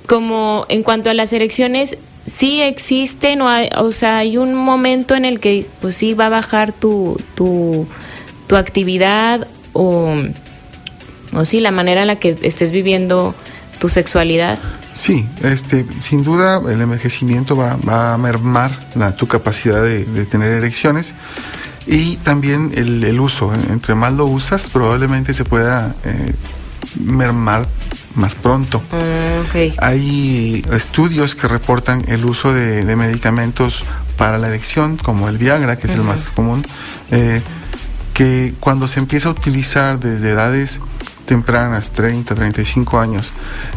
[0.05, 5.15] como en cuanto a las erecciones, sí existen o, hay, o sea, hay un momento
[5.15, 7.87] en el que pues sí va a bajar tu, tu,
[8.47, 10.13] tu actividad o,
[11.33, 13.33] o sí la manera en la que estés viviendo
[13.79, 14.59] tu sexualidad.
[14.93, 20.25] Sí, este, sin duda el envejecimiento va, va a mermar la, tu capacidad de, de,
[20.25, 21.13] tener erecciones
[21.85, 23.53] y también el, el, uso.
[23.69, 26.33] Entre más lo usas, probablemente se pueda eh,
[26.95, 27.67] mermar
[28.15, 28.81] más pronto.
[28.91, 29.73] Mm, okay.
[29.77, 33.83] Hay estudios que reportan el uso de, de, medicamentos
[34.17, 35.99] para la erección, como el Viagra, que es uh -huh.
[35.99, 36.65] el más común,
[37.11, 37.41] eh,
[38.13, 40.81] que cuando se empieza a utilizar desde edades
[41.27, 43.31] tempranas, 30, 35 años.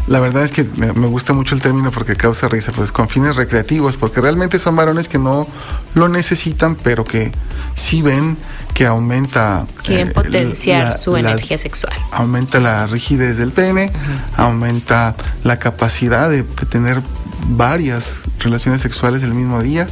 [0.07, 3.35] La verdad es que me, gusta mucho el término porque causa risa, pues con fines
[3.35, 5.47] recreativos, porque realmente son varones que no
[5.93, 7.31] lo necesitan, pero que
[7.75, 8.37] sí ven
[8.73, 9.67] que aumenta...
[9.83, 11.93] Quieren eh, potenciar la, su la, energía sexual.
[12.11, 14.43] Aumenta la rigidez del pene, uh -huh.
[14.45, 17.01] aumenta la capacidad de, de tener
[17.47, 19.87] varias relaciones sexuales el mismo día.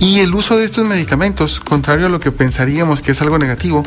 [0.00, 3.82] Y el uso de estos medicamentos, contrario a lo que pensaríamos que es algo negativo,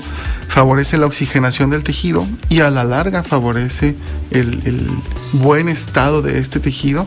[0.48, 3.96] favorece la oxigenación del tejido y a la larga favorece
[4.32, 4.88] el, el
[5.34, 7.06] buen estado de este tejido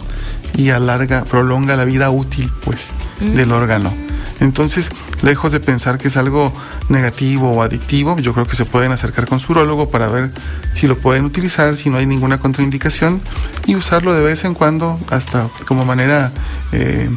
[0.57, 2.91] y a larga prolonga la vida útil pues
[3.21, 3.37] mm.
[3.37, 4.10] del órgano.
[4.41, 4.91] Entonces,
[5.23, 6.53] lejos de pensar que es algo
[6.89, 10.31] negativo o adictivo, yo creo que se pueden acercar con su urólogo para ver
[10.73, 13.21] si lo pueden utilizar, si no hay ninguna contraindicación
[13.67, 16.33] y usarlo de vez en cuando hasta como manera
[16.73, 17.11] eh,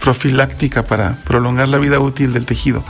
[0.00, 2.84] profiláctica para prolongar la vida útil del tejido.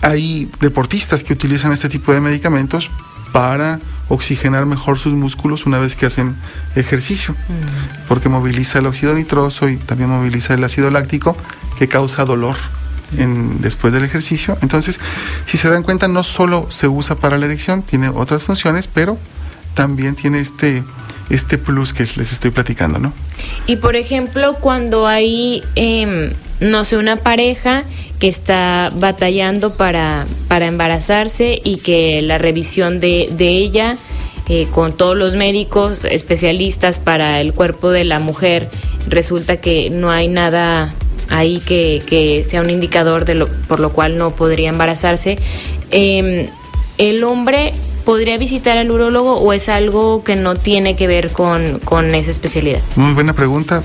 [0.00, 2.90] Hay deportistas que utilizan este tipo de medicamentos
[3.32, 6.36] para oxigenar mejor sus músculos una vez que hacen
[6.76, 8.08] ejercicio, mm.
[8.08, 11.36] porque moviliza el óxido nitroso y también moviliza el ácido láctico
[11.78, 12.56] que causa dolor
[13.60, 14.56] después del ejercicio.
[14.62, 15.00] Entonces,
[15.46, 19.18] si se dan cuenta, no solo se usa para la erección, tiene otras funciones, pero
[19.74, 20.84] también tiene este,
[21.30, 23.12] este plus que les estoy platicando, ¿no?
[23.66, 27.84] Y por ejemplo, cuando hay, eh, no sé, una pareja
[28.18, 33.96] que está batallando para, para embarazarse y que la revisión de, de ella
[34.48, 38.68] eh, con todos los médicos especialistas para el cuerpo de la mujer
[39.08, 40.94] resulta que no hay nada
[41.28, 45.38] ahí que, que sea un indicador de lo, por lo cual no podría embarazarse.
[45.90, 46.48] Eh,
[46.98, 47.72] el hombre
[48.04, 52.30] podría visitar al urólogo o es algo que no tiene que ver con, con esa
[52.30, 52.80] especialidad?
[52.96, 53.82] Muy buena pregunta.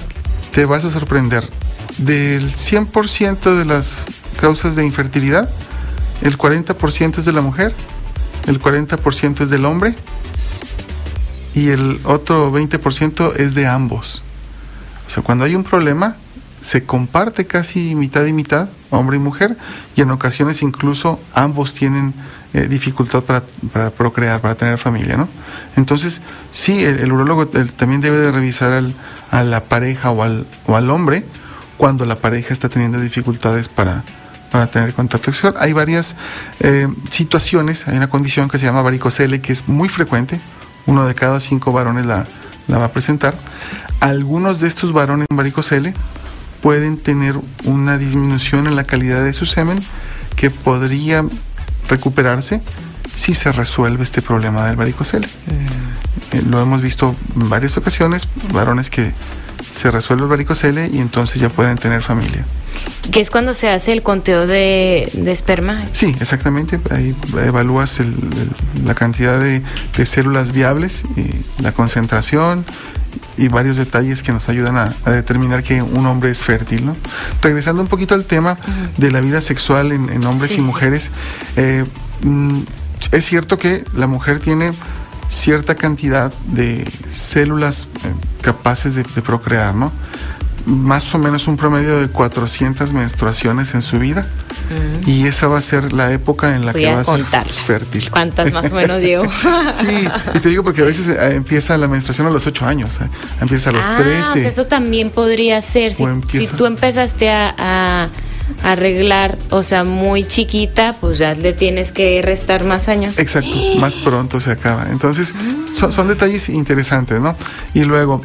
[0.51, 1.47] Te vas a sorprender.
[1.97, 3.99] Del 100% de las
[4.39, 5.49] causas de infertilidad,
[6.21, 7.73] el 40% es de la mujer,
[8.47, 9.95] el 40% es del hombre
[11.53, 14.23] y el otro 20% es de ambos.
[15.07, 16.17] O sea, cuando hay un problema,
[16.67, 19.55] se comparte casi mitad y mitad, hombre y mujer,
[19.95, 22.13] y en ocasiones incluso ambos tienen
[22.53, 25.29] eh, dificultad para, procrear, para tener familia, ¿no?
[25.77, 26.19] Entonces,
[26.51, 28.93] sí, el, el urólogo también debe de revisar al,
[29.31, 31.23] a la pareja o al, o al hombre
[31.77, 34.03] cuando la pareja está teniendo dificultades para,
[34.51, 35.55] para tener contacto sexual.
[35.61, 36.17] Hay varias
[36.59, 40.41] eh, situaciones, hay una condición que se llama varicocele que es muy frecuente,
[40.85, 42.25] uno de cada cinco varones la,
[42.67, 43.35] la va a presentar.
[44.01, 45.93] Algunos de estos varones varicocele
[46.61, 49.79] pueden tener una disminución en la calidad de su semen
[50.35, 51.23] que podría
[51.89, 52.61] recuperarse
[53.15, 55.27] si se resuelve este problema del varicocele.
[55.27, 56.35] Mm.
[56.35, 59.13] Eh, lo hemos visto en varias ocasiones, varones que
[59.75, 62.45] se resuelve el varicocele y entonces ya pueden tener familia.
[63.11, 65.85] ¿Qué es cuando se hace el conteo de, de esperma?
[65.93, 66.79] Sí, exactamente.
[66.91, 69.63] Ahí evalúas el, el, la cantidad de,
[69.97, 72.65] de, células viables, y la concentración
[73.37, 76.85] y varios detalles que nos ayudan a, a, determinar que un hombre es fértil.
[76.85, 76.95] ¿no?
[77.41, 78.97] Regresando un poquito al tema uh -huh.
[78.97, 81.09] de la vida sexual en, en hombres sí, y mujeres,
[81.55, 81.85] eh,
[82.23, 82.59] mm,
[83.11, 84.71] es cierto que la mujer tiene
[85.29, 89.91] cierta cantidad de células eh, capaces de, de procrear, ¿no?
[90.67, 94.27] Más o menos un promedio de 400 menstruaciones en su vida
[94.69, 95.09] mm.
[95.09, 97.25] y esa va a ser la época en la Voy que va a ser
[97.65, 98.11] fértil.
[98.11, 99.23] ¿Cuántas más o menos llevo?
[99.73, 102.99] sí, y te digo porque a veces eh, empieza la menstruación a los 8 años,
[103.01, 103.07] eh,
[103.39, 104.21] empieza a los ah, 13.
[104.21, 108.09] O sea, eso también podría ser, si, si tú empezaste a, a
[108.63, 113.19] arreglar, o sea, muy chiquita, pues ya le tienes que restar más años.
[113.19, 114.87] Exacto, más pronto se acaba.
[114.91, 115.33] Entonces,
[115.73, 117.35] son, son detalles interesantes, ¿no?
[117.73, 118.21] Y luego,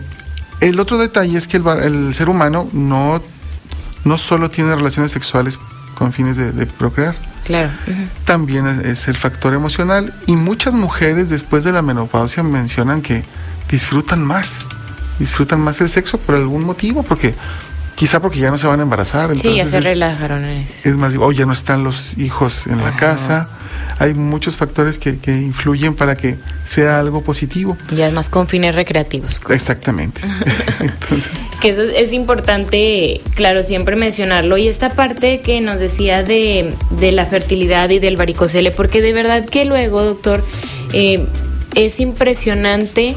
[0.62, 3.20] el otro detalle es que el, el ser humano no,
[4.04, 5.58] no solo tiene relaciones sexuales
[5.96, 7.14] con fines de, de procrear.
[7.44, 7.70] Claro.
[7.88, 8.08] Uh -huh.
[8.24, 13.24] También es, es, el factor emocional y muchas mujeres después de la menopausia mencionan que
[13.68, 14.64] disfrutan más,
[15.18, 17.34] disfrutan más el sexo por algún motivo, porque
[17.96, 19.36] quizá porque ya no se van a embarazar.
[19.36, 22.68] Sí, ya se relajaron en ese Es más, o oh, ya no están los hijos
[22.68, 23.48] en la casa,
[23.98, 27.76] hay muchos factores que, que influyen para que sea algo positivo.
[27.94, 29.40] Ya es más con fines recreativos.
[29.50, 30.20] Exactamente.
[31.60, 34.56] que eso es importante, claro, siempre mencionarlo.
[34.56, 39.12] Y esta parte que nos decía de, de la fertilidad y del varicocele, porque de
[39.12, 40.44] verdad que luego, doctor,
[40.92, 41.26] eh,
[41.74, 43.14] es impresionante.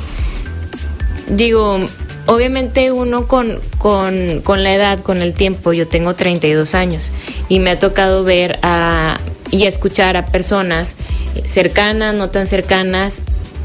[1.27, 1.79] Digo,
[2.25, 7.11] obviamente uno con, con, con, la edad, con el tiempo, yo tengo 32 años
[7.49, 9.17] y me ha tocado ver a,
[9.55, 10.97] y escuchar a personas
[11.45, 13.21] cercanas, no tan cercanas,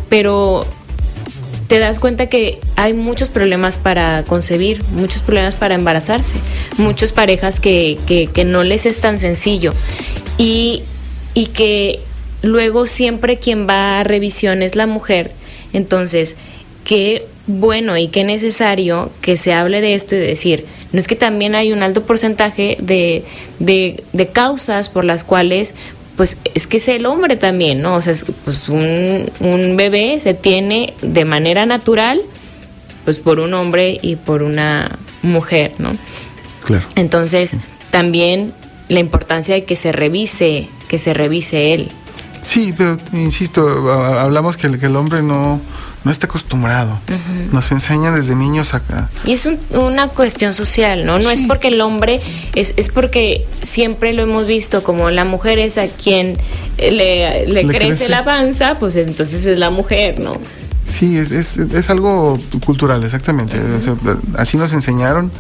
[0.08, 0.64] pero
[1.66, 6.34] te das cuenta que hay muchos problemas para concebir, muchos problemas para embarazarse,
[6.78, 9.72] muchas parejas que, que, no les es tan sencillo
[10.38, 10.82] y,
[11.34, 12.00] y que
[12.42, 15.32] luego siempre quien va a revisión es la mujer.
[15.72, 16.36] Entonces,
[16.84, 21.16] qué bueno y qué necesario que se hable de esto y decir, no es que
[21.16, 23.24] también hay un alto porcentaje de,
[23.58, 25.74] de, de causas por las cuales
[26.16, 27.94] pues es que es el hombre también, ¿no?
[27.94, 32.20] O sea, pues un, un bebé se tiene de manera natural,
[33.06, 35.96] pues por un hombre y por una mujer, ¿no?
[36.62, 36.84] Claro.
[36.94, 37.56] Entonces,
[37.90, 38.52] también
[38.88, 41.88] la importancia de que se revise, que se revise él.
[42.42, 45.60] Sí, pero insisto, hablamos que el, que el hombre no,
[46.04, 46.92] no está acostumbrado.
[46.92, 47.52] Uh -huh.
[47.52, 49.08] Nos enseña desde niños acá.
[49.24, 51.18] Y es un, una cuestión social, ¿no?
[51.18, 51.34] No sí.
[51.34, 52.20] es porque el hombre,
[52.54, 56.38] es, es porque siempre lo hemos visto como la mujer es a quien
[56.78, 60.36] le, le, le crece, crece, la panza, pues entonces es la mujer, ¿no?
[60.84, 63.58] Sí, es, es, es algo cultural, exactamente.
[63.58, 63.78] Uh -huh.
[63.78, 65.30] o sea, así nos enseñaron,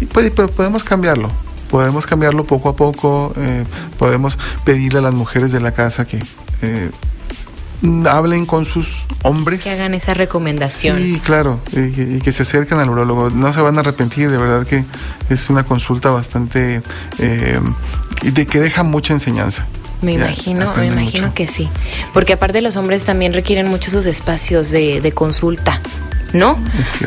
[0.00, 1.30] y puede, pero podemos cambiarlo
[1.70, 3.64] podemos cambiarlo poco a poco, eh,
[3.98, 6.22] podemos pedirle a las mujeres de la casa que
[6.62, 6.90] eh,
[8.08, 9.64] hablen con sus hombres.
[9.64, 10.98] Que hagan esa recomendación.
[10.98, 13.30] Sí, claro, y que, y que, se acerquen al urólogo.
[13.30, 14.84] No se van a arrepentir, de verdad que
[15.30, 16.82] es una consulta bastante...
[17.18, 17.60] Eh,
[18.22, 19.66] de que deja mucha enseñanza.
[20.00, 21.34] Me imagino, me imagino mucho.
[21.34, 21.68] que sí.
[22.12, 25.80] Porque aparte los hombres también requieren mucho sus espacios de, de consulta.
[26.34, 26.58] ¿no?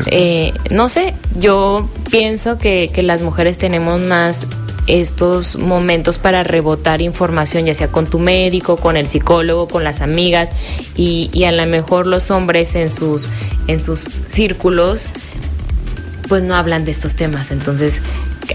[0.06, 4.46] Eh, no sé, yo pienso que, que, las mujeres tenemos más
[4.88, 10.00] estos momentos para rebotar información, ya sea con tu médico, con el psicólogo, con las
[10.00, 10.50] amigas,
[10.96, 13.28] y, a lo mejor los hombres en sus,
[13.66, 15.08] en sus círculos,
[16.28, 17.50] pues no hablan de estos temas.
[17.50, 18.00] Entonces,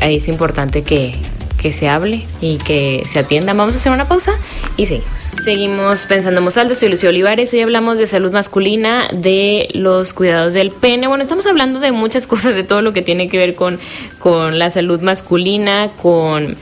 [0.01, 1.15] ahí es importante que,
[1.63, 3.53] que se hable y que se atienda.
[3.53, 4.33] Vamos a hacer una pausa
[4.75, 5.31] y seguimos.
[5.45, 6.75] Seguimos pensando en.
[6.75, 7.53] Soy Lucía Olivares.
[7.53, 11.07] Hoy hablamos de salud masculina, de los cuidados del pene.
[11.07, 13.79] Bueno, estamos hablando de muchas cosas, de todo lo que tiene que ver con,
[14.19, 16.57] con la salud masculina, con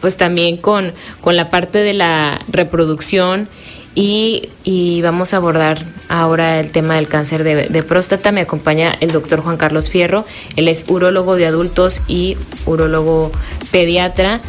[0.00, 3.48] pues también con, con la parte de la reproducción
[3.94, 8.30] y, y, vamos a abordar ahora el tema del cáncer de, de, próstata.
[8.30, 10.24] Me acompaña el doctor Juan Carlos Fierro.
[10.56, 13.32] Él es urólogo de adultos y urólogo
[13.72, 14.40] pediatra.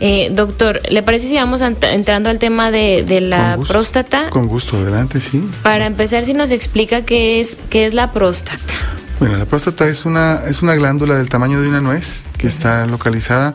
[0.00, 4.30] Eh, doctor, ¿le parece si vamos entrando al tema de, de la con gusto, próstata?
[4.30, 5.44] Con gusto, adelante, sí.
[5.62, 8.74] Para empezar, si nos explica qué es, qué es la próstata.
[9.18, 12.50] Bueno, la próstata es una, es una glándula del tamaño de una nuez que uh
[12.50, 12.52] -huh.
[12.54, 13.54] está localizada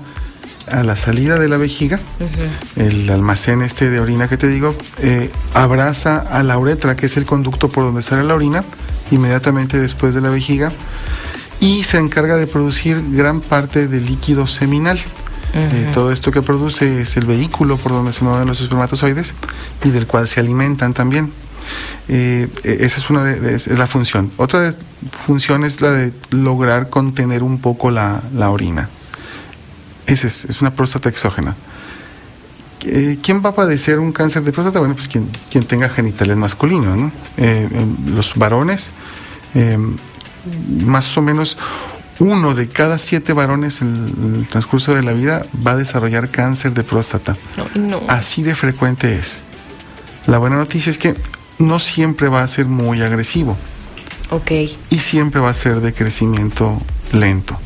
[0.72, 2.88] a la salida de la vejiga, uh -huh.
[2.88, 7.18] el almacén este de orina que te digo, eh, abraza a la uretra, que es
[7.18, 8.64] el conducto por donde sale la orina,
[9.12, 10.72] inmediatamente después de la vejiga,
[11.60, 14.98] y se encarga de producir gran parte del líquido seminal.
[15.54, 15.74] Uh -huh.
[15.74, 19.34] eh, todo esto que produce es el vehículo por donde se mueven los espermatozoides
[19.84, 21.32] y del cual se alimentan también.
[22.08, 24.32] Eh, esa es una de, de, es la función.
[24.38, 24.74] Otra de,
[25.26, 28.90] función es la de lograr contener un poco la, la orina.
[30.08, 31.56] Esa es, es, una próstata exógena.
[32.88, 34.80] Eh, ¿Quién va a padecer un cáncer de próstata?
[34.80, 37.12] Bueno, pues quien, quien tenga genitales masculinos, ¿no?
[37.38, 37.68] Eh,
[38.08, 38.92] los varones,
[39.56, 39.78] eh,
[40.84, 41.58] más o menos
[42.20, 46.74] uno de cada siete varones en el transcurso de la vida va a desarrollar cáncer
[46.74, 47.36] de próstata.
[47.58, 48.02] No, no.
[48.08, 49.42] Así de frecuente es.
[50.28, 51.16] La buena noticia es que
[51.60, 53.58] no siempre va a ser muy agresivo.
[54.30, 54.52] Ok.
[54.90, 57.60] Y siempre va a ser de crecimiento lento.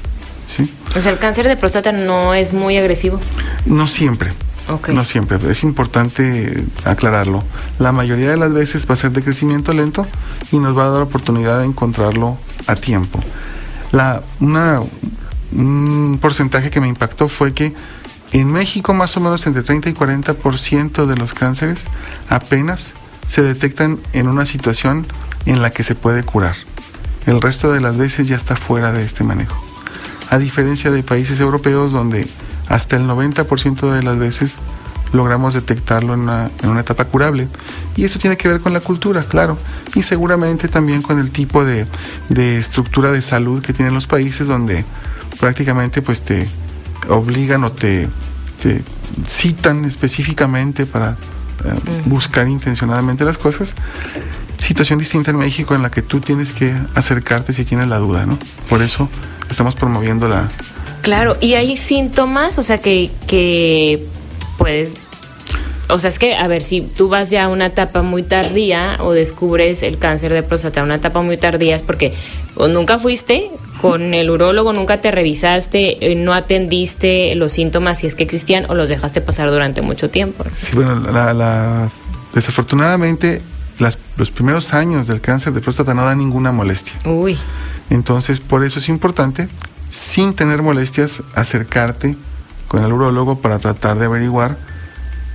[0.50, 0.74] ¿Sí?
[0.98, 3.20] O sea, el cáncer de próstata no es muy agresivo.
[3.66, 4.32] No siempre.
[4.68, 4.94] Okay.
[4.94, 5.40] No siempre.
[5.50, 7.44] Es importante aclararlo.
[7.80, 10.06] La mayoría de las veces va a ser de crecimiento lento
[10.52, 13.20] y nos va a dar oportunidad de encontrarlo a tiempo.
[13.92, 14.82] La, una,
[15.52, 17.74] un porcentaje que me impactó fue que
[18.32, 21.86] en México más o menos entre 30 y 40% de los cánceres
[22.30, 22.94] apenas
[23.28, 25.08] se detectan en una situación
[25.48, 26.56] en la que se puede curar.
[27.26, 29.69] El resto de las veces ya está fuera de este manejo.
[30.30, 32.28] A diferencia de países europeos donde
[32.68, 34.60] hasta el 90% de las veces
[35.12, 37.48] logramos detectarlo en una, en una, etapa curable.
[37.96, 39.58] Y eso tiene que ver con la cultura, claro,
[39.96, 41.88] y seguramente también con el tipo de,
[42.30, 44.86] de estructura de salud que tienen los países donde
[45.40, 46.48] prácticamente pues te
[47.08, 48.08] obligan o te,
[48.62, 48.84] te
[49.28, 51.12] citan específicamente para
[51.66, 53.74] eh, buscar intencionadamente las cosas.
[54.60, 58.26] Situación distinta en México en la que tú tienes que acercarte si tienes la duda,
[58.26, 58.38] ¿no?
[58.70, 59.10] Por eso
[59.50, 60.50] estamos promoviendo la...
[61.02, 64.06] Claro, y hay síntomas, o sea, que, que
[64.58, 64.94] puedes
[65.90, 68.98] o sea, es que, a ver, si tú vas ya a una etapa muy tardía
[69.00, 72.14] o descubres el cáncer de próstata a una etapa muy tardía, es porque
[72.56, 73.50] o nunca fuiste
[73.82, 78.70] con el urólogo, nunca te revisaste, eh, no atendiste los síntomas si es que existían
[78.70, 80.44] o los dejaste pasar durante mucho tiempo.
[80.54, 81.90] Sí, bueno, la,
[82.36, 83.42] desafortunadamente
[84.20, 86.94] los primeros años del cáncer de próstata no da ninguna molestia.
[87.06, 87.38] Uy.
[87.90, 89.48] Entonces, por eso es importante,
[89.90, 92.18] sin tener molestias, acercarte
[92.68, 94.58] con el urólogo para tratar de averiguar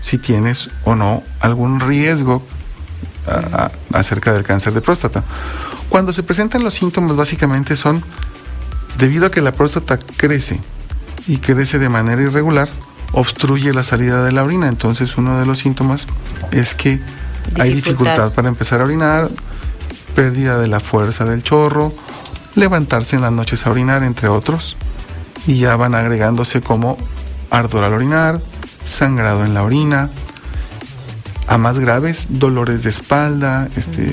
[0.00, 2.46] si tienes o no algún riesgo
[3.90, 5.24] acerca del cáncer de próstata.
[5.88, 8.04] Cuando se presentan los síntomas básicamente son
[8.98, 10.60] debido a que la próstata crece
[11.26, 12.68] y crece de manera irregular,
[13.12, 14.68] obstruye la salida de la orina.
[14.68, 16.06] Entonces uno de los síntomas
[16.50, 17.00] es que
[17.58, 19.30] hay dificultad para empezar a orinar,
[20.14, 21.92] pérdida de la fuerza del chorro,
[22.54, 24.76] levantarse en las noches a orinar, entre otros,
[25.46, 26.96] y ya van agregándose como
[27.50, 28.40] ardor al orinar,
[28.84, 30.10] sangrado en la orina,
[31.46, 34.10] a más graves, dolores de espalda, este,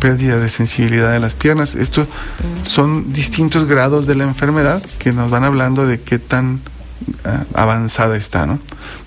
[0.00, 1.74] pérdida de sensibilidad de las piernas.
[1.74, 2.08] Estos
[2.62, 6.60] son distintos grados de la enfermedad que nos van hablando de qué tan
[7.24, 8.58] ah, avanzada está, ¿no?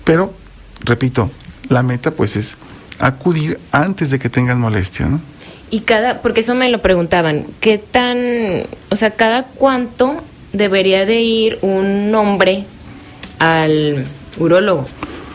[0.04, 0.32] Pero,
[0.80, 1.30] repito,
[1.68, 2.56] la meta pues es
[2.98, 5.20] acudir antes de que tengan molestia, ¿no?
[5.70, 8.18] Y cada, porque eso me lo preguntaban, ¿qué tan,
[8.90, 10.16] o sea, cada cuánto
[10.52, 12.64] debería de ir un hombre
[13.38, 14.04] al
[14.38, 14.86] urólogo?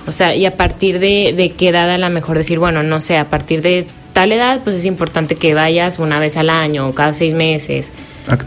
[0.08, 3.00] O sea, y a partir de, de qué edad a lo mejor decir, bueno, no
[3.00, 6.88] sé, a partir de tal edad, pues es importante que vayas una vez al año
[6.88, 7.92] o cada seis meses.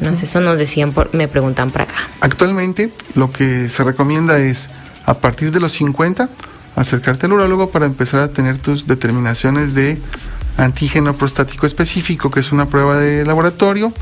[0.00, 2.08] no sé, eso nos decían, me preguntan para acá.
[2.20, 4.70] Actualmente lo que se recomienda es
[5.04, 6.28] a partir de los 50
[6.76, 10.00] acercarte al urólogo para empezar a tener tus determinaciones de
[10.56, 13.92] antígeno prostático específico, que es una prueba de laboratorio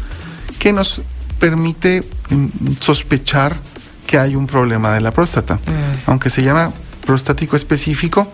[0.58, 1.02] que nos
[1.38, 2.48] permite mm,
[2.80, 3.56] sospechar
[4.06, 5.54] que hay un problema de la próstata.
[5.54, 6.10] Mm.
[6.10, 6.72] Aunque se llama
[7.06, 8.30] prostático específico,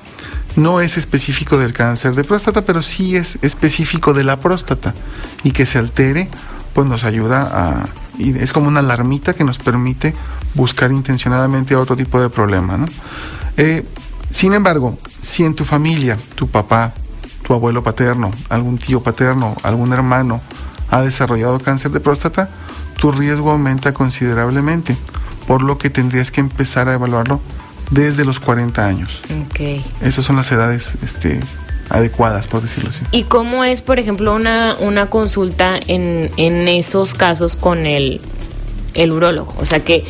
[0.57, 4.95] no es específico del cáncer de próstata, pero sí es específico de la próstata
[5.45, 6.29] y que se altere,
[6.75, 7.87] pues nos ayuda a...
[8.19, 10.15] Y es como una alarmita que nos permite
[10.55, 12.77] buscar intencionadamente otro tipo de problema.
[12.77, 12.87] ¿no?
[13.57, 13.85] Eh,
[14.31, 16.95] sin embargo, si en tu familia, tu papá,
[17.43, 20.41] tu abuelo paterno, algún tío paterno, algún hermano
[20.91, 22.51] ha desarrollado cáncer de próstata,
[22.97, 24.97] tu riesgo aumenta considerablemente,
[25.47, 27.41] por lo que tendrías que empezar a evaluarlo
[27.91, 29.21] desde los 40 años.
[29.51, 29.85] Okay.
[30.01, 31.41] Esas son las edades este,
[31.89, 33.01] adecuadas, por decirlo así.
[33.11, 38.21] ¿Y cómo es, por ejemplo, una, una consulta en, en esos casos con el,
[38.95, 39.55] el urólogo?
[39.59, 40.05] O sea, que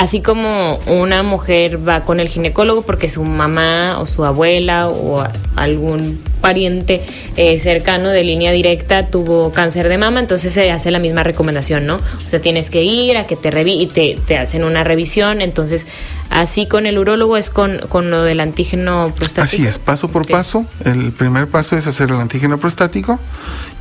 [0.00, 5.22] así como una mujer va con el ginecólogo porque su mamá o su abuela o
[5.56, 7.04] algún pariente
[7.36, 11.84] eh, cercano de línea directa tuvo cáncer de mama, entonces se hace la misma recomendación,
[11.84, 11.96] ¿no?
[11.96, 15.42] O sea, tienes que ir a que te revi y te, te, hacen una revisión,
[15.42, 15.86] entonces
[16.30, 19.44] así con el urólogo es con, con lo del antígeno prostático.
[19.44, 20.64] Así es, paso por paso.
[20.82, 23.20] El primer paso es hacer el antígeno prostático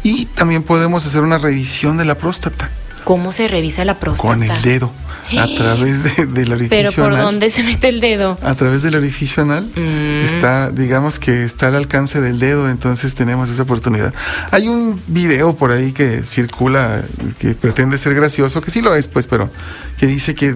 [0.03, 2.69] y también podemos hacer una revisión de la próstata.
[3.09, 4.27] ¿Cómo se revisa la próstata?
[4.27, 4.91] Con el dedo
[5.35, 8.37] a través de, del orificio ¿Pero por dónde se mete el dedo?
[8.43, 9.71] A través del orificio anal.
[9.75, 10.21] Mm.
[10.21, 14.13] Está, digamos que está al alcance del dedo, entonces tenemos esa oportunidad.
[14.51, 17.01] Hay un video por ahí que circula,
[17.39, 19.49] que pretende ser gracioso, que sí lo es, pues, pero
[19.97, 20.55] que dice que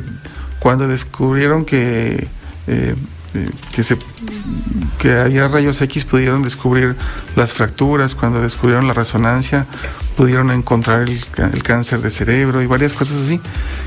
[0.60, 2.28] cuando descubrieron que...
[2.68, 2.94] Eh,
[3.36, 3.98] eh, que, se,
[5.00, 6.96] que había rayos X pudieron descubrir
[7.36, 9.66] las fracturas, cuando descubrieron la resonancia
[10.16, 13.40] pudieron encontrar el, cáncer de cerebro y varias cosas así,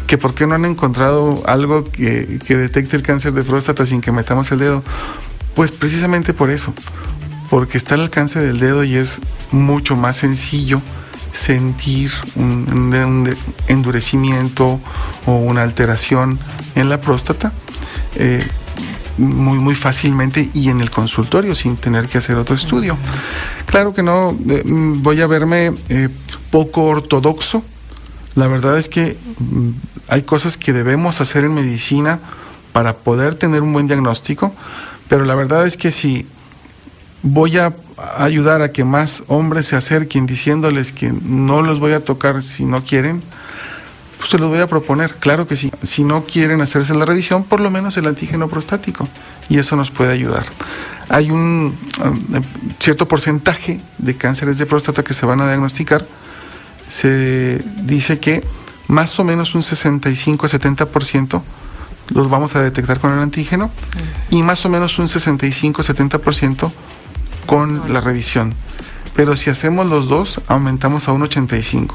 [0.07, 4.01] que por qué no han encontrado algo que, que detecte el cáncer de próstata sin
[4.01, 4.83] que metamos el dedo.
[5.55, 6.75] Pues precisamente por eso,
[7.49, 9.21] porque está al alcance del dedo y es
[9.53, 10.83] mucho más sencillo
[11.37, 13.35] sentir un,
[13.69, 14.81] endurecimiento
[15.27, 16.39] o una alteración
[16.75, 17.53] en la próstata.
[18.17, 18.47] Eh,
[19.19, 22.97] muy, muy fácilmente y en el consultorio sin tener que hacer otro estudio.
[23.67, 26.09] Claro que no, eh, mm, voy a verme eh,
[26.51, 27.63] poco ortodoxo.
[28.35, 29.71] La verdad es que mm,
[30.09, 32.21] hay cosas que debemos hacer en medicina
[32.73, 34.53] para poder tener un buen diagnóstico,
[35.09, 36.27] pero la verdad es que si
[37.23, 37.75] voy a
[38.19, 42.65] ayudar a que más hombres se acerquen diciéndoles que no los voy a tocar si
[42.65, 43.23] no quieren,
[44.27, 45.71] pues se los voy a proponer, claro que sí.
[45.85, 49.09] Si no quieren hacerse la revisión, por lo menos el antígeno prostático.
[49.49, 50.45] Y eso nos puede ayudar.
[51.09, 52.43] Hay un um,
[52.81, 56.05] cierto porcentaje de cánceres de próstata que se van a diagnosticar.
[56.89, 58.45] Se dice que
[58.89, 61.43] más o menos un 65-70%
[62.09, 63.71] los vamos a detectar con el antígeno
[64.31, 66.73] y más o menos un 65-70%
[67.47, 68.55] con la revisión.
[69.15, 71.93] Pero si hacemos los dos, aumentamos a 1,85.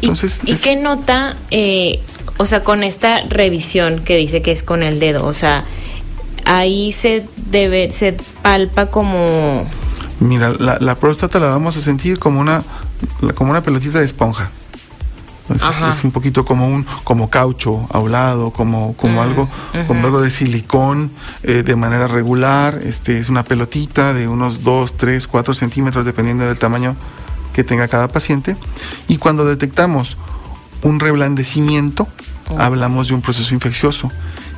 [0.00, 2.00] Entonces, ¿Y, qué nota, eh,
[2.36, 5.26] o sea, con esta revisión que dice que es con el dedo?
[5.26, 5.64] O sea,
[6.44, 9.68] ahí se debe, se palpa como...
[10.20, 12.62] Mira, la, la próstata la vamos a sentir como una,
[13.34, 14.50] como una pelotita de esponja
[15.54, 19.48] es un poquito como un como caucho a un lado, como, como algo,
[19.86, 21.10] como algo de silicón
[21.42, 22.80] eh, de manera regular.
[22.82, 26.96] Este es una pelotita de unos 2, 3, 4 centímetros, dependiendo del tamaño
[27.56, 28.54] que tenga cada paciente.
[29.08, 30.18] Y cuando detectamos
[30.82, 32.06] un reblandecimiento,
[32.50, 32.60] oh.
[32.60, 34.12] hablamos de un proceso infeccioso.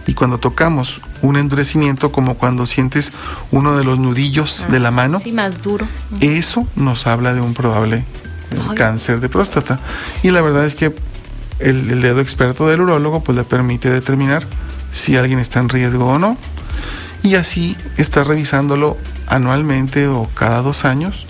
[0.09, 3.13] Y cuando tocamos un endurecimiento, como cuando sientes
[3.53, 5.87] uno de los nudillos de la mano, más duro.
[6.21, 8.05] Eso nos habla de un probable
[8.75, 9.79] cáncer de próstata.
[10.25, 10.93] Y la verdad es que
[11.61, 14.45] el, dedo experto del urólogo pues le permite determinar
[14.91, 16.37] si alguien está en riesgo o no.
[17.23, 18.97] Y así está revisándolo
[19.29, 21.27] anualmente o cada dos años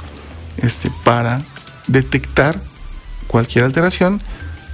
[0.63, 1.43] este, para
[1.89, 2.61] detectar
[3.27, 4.21] cualquier alteración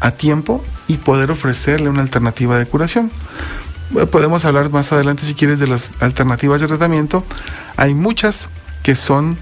[0.00, 3.10] a tiempo y poder ofrecerle una alternativa de curación.
[4.10, 7.24] Podemos hablar más adelante si quieres de las alternativas de tratamiento.
[7.76, 8.48] Hay muchas
[8.82, 9.38] que son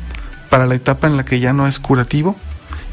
[0.51, 2.37] para la etapa en la que ya no es curativo,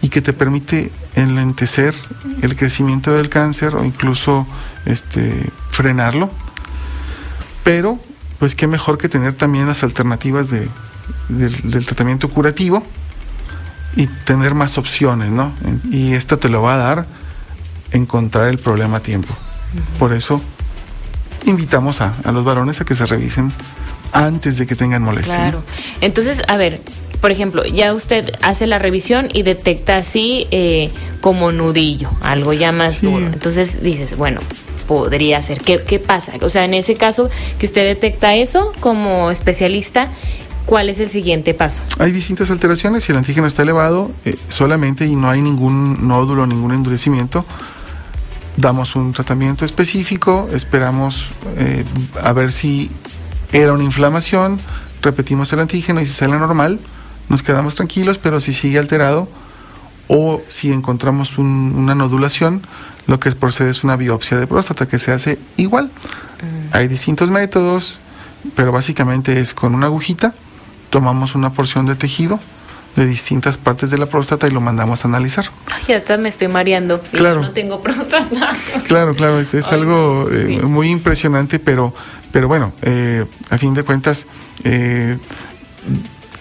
[0.02, 1.94] y que te permite enlentecer
[2.42, 4.48] el crecimiento del cáncer o incluso
[4.86, 6.32] este, frenarlo.
[7.64, 8.00] Pero,
[8.40, 10.70] pues qué mejor que tener también las alternativas de,
[11.28, 12.86] del, tratamiento curativo
[13.96, 15.52] y tener más opciones, ¿no?
[15.92, 17.06] Y esto te lo va a dar
[17.92, 19.34] encontrar el problema a tiempo.
[19.98, 20.42] Por eso
[21.46, 23.52] invitamos a, a los varones a que se revisen
[24.12, 25.36] antes de que tengan molestia.
[25.36, 25.64] Claro.
[26.02, 26.82] Entonces, a ver,
[27.22, 32.72] por ejemplo, ya usted hace la revisión y detecta así eh, como nudillo, algo ya
[32.72, 33.26] más duro.
[33.26, 34.40] Entonces dices, bueno,
[34.88, 35.62] podría ser.
[35.62, 36.34] ¿Qué, ¿Qué pasa?
[36.42, 37.30] O sea, en ese caso
[37.60, 40.08] que usted detecta eso como especialista,
[40.70, 41.82] ¿cuál es el siguiente paso?
[41.98, 43.04] Hay distintas alteraciones.
[43.04, 47.44] Si el antígeno está elevado eh, solamente y no hay ningún nódulo, ningún endurecimiento,
[48.56, 51.84] damos un tratamiento específico, esperamos eh,
[52.22, 52.92] a ver si
[53.52, 54.60] era una inflamación,
[55.02, 56.80] repetimos el antígeno y si sale normal,
[57.30, 59.28] nos quedamos tranquilos, pero si sigue alterado
[60.08, 62.62] o si encontramos una nodulación,
[63.08, 65.86] lo que procede es una biopsia de próstata que se hace igual.
[65.86, 66.76] Mm.
[66.76, 68.02] Hay distintos métodos,
[68.56, 70.36] pero básicamente es con una agujita,
[70.90, 72.40] tomamos una porción de tejido
[72.96, 75.46] de distintas partes de la próstata y lo mandamos a analizar.
[75.72, 77.02] Ay, hasta me estoy mareando.
[77.12, 77.42] Claro.
[77.42, 78.52] no tengo próstata.
[78.88, 81.94] Claro, claro, es, algo eh, muy impresionante, pero,
[82.32, 84.26] pero bueno, eh, a fin de cuentas,
[84.64, 85.18] eh,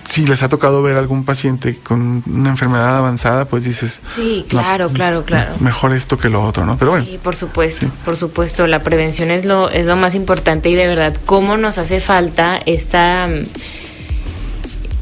[0.08, 4.00] si les ha tocado ver algún paciente con una enfermedad avanzada, pues dices...
[4.14, 5.54] Sí, claro, claro, claro.
[5.60, 6.78] Mejor esto que lo otro, ¿no?
[6.78, 7.04] Pero bueno.
[7.04, 8.66] Sí, por supuesto, por supuesto.
[8.66, 12.58] La prevención es lo, es lo más importante y de verdad, ¿cómo nos hace falta
[12.64, 13.28] esta...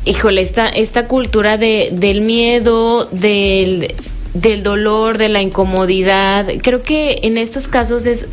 [0.07, 3.95] Híjole, esta, esta cultura de, del miedo, del,
[4.35, 6.47] del dolor, de la incomodidad.
[6.63, 8.29] Creo que en estos casos es...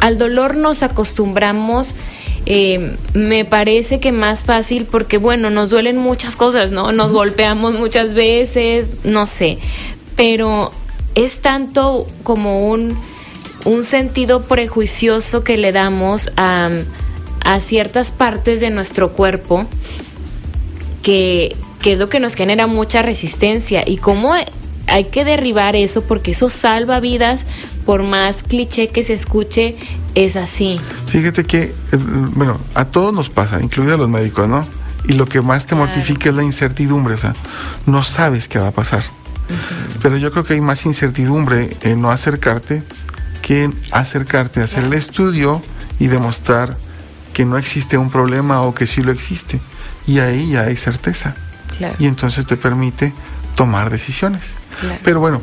[0.00, 1.94] Al dolor nos acostumbramos
[2.50, 6.92] eh, me parece que más fácil porque, bueno, nos duelen muchas cosas, ¿no?
[6.92, 9.58] Nos golpeamos muchas veces, no sé,
[10.16, 10.70] pero
[11.14, 12.96] es tanto como un,
[13.66, 16.70] un sentido prejuicioso que le damos a,
[17.44, 19.66] a ciertas partes de nuestro cuerpo
[21.02, 24.34] que, que es lo que nos genera mucha resistencia y cómo
[24.88, 27.44] hay que derribar eso porque eso salva vidas,
[27.84, 29.76] por más cliché que se escuche,
[30.14, 30.80] es así.
[31.06, 34.66] Fíjate que, eh, bueno, a todos nos pasa, incluido a los médicos, ¿no?
[35.06, 37.34] Y lo que más te mortifica es la incertidumbre, o sea,
[37.86, 39.04] no sabes qué va a pasar.
[40.02, 42.82] Pero yo creo que hay más incertidumbre en no acercarte
[43.40, 45.62] que en acercarte a hacer el estudio
[45.98, 46.76] y demostrar
[47.32, 49.60] que no existe un problema o que sí lo existe.
[50.08, 51.36] Y ahí ya hay certeza.
[52.00, 53.12] Y entonces te permite
[53.54, 54.54] tomar decisiones.
[55.04, 55.42] Pero bueno,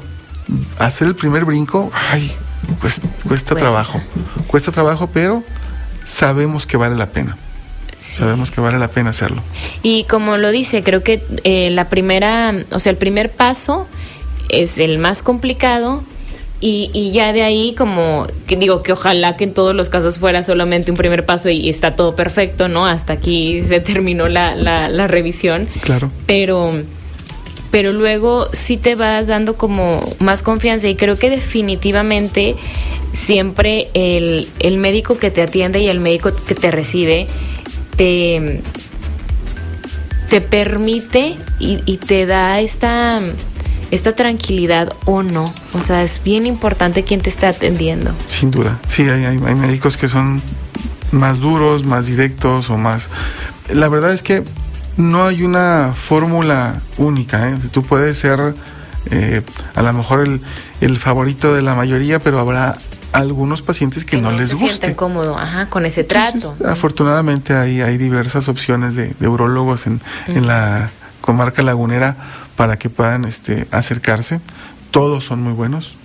[0.80, 2.32] hacer el primer brinco, ay,
[3.24, 4.01] cuesta, trabajo.
[4.47, 5.43] Cuesta trabajo, pero
[6.03, 7.38] sabemos que vale la pena.
[7.99, 9.41] Sabemos que vale la pena hacerlo.
[9.82, 13.88] Y como lo dice, creo que eh, la primera, o sea, el primer paso
[14.49, 16.03] es el más complicado
[16.68, 20.18] y, y, ya de ahí como que digo que ojalá que en todos los casos
[20.18, 22.88] fuera solamente un primer paso y, está todo perfecto, ¿no?
[22.88, 25.68] Hasta aquí se terminó la, la, la revisión.
[25.82, 26.09] Claro.
[26.26, 26.82] Pero
[27.70, 32.55] pero luego sí te vas dando como más confianza y creo que definitivamente
[33.13, 34.47] siempre el,
[34.78, 37.28] médico que te atiende y el médico que te recibe
[37.97, 38.61] te,
[40.30, 43.22] te permite y, te da esta,
[43.96, 45.54] esta tranquilidad o no.
[45.74, 48.12] O sea, es bien importante quién te está atendiendo.
[48.26, 50.41] Sin duda, sí, hay, hay, hay médicos que son
[51.12, 53.10] más duros, más directos o más...
[53.70, 54.43] La verdad es que
[54.98, 57.50] no hay una fórmula única.
[57.50, 57.58] ¿eh?
[57.72, 58.56] Tú puedes ser
[59.12, 59.41] eh,
[59.74, 60.41] a lo mejor el,
[60.82, 62.78] el, favorito de la mayoría, pero habrá
[63.12, 64.70] algunos pacientes que, no, les se guste.
[64.70, 66.56] sienten cómodo ajá, con ese trato.
[66.66, 70.91] afortunadamente hay, hay diversas opciones de, de urólogos en, en la
[71.22, 72.18] comarca lagunera
[72.56, 74.39] para que puedan este, acercarse.
[74.91, 75.95] Todos son muy buenos,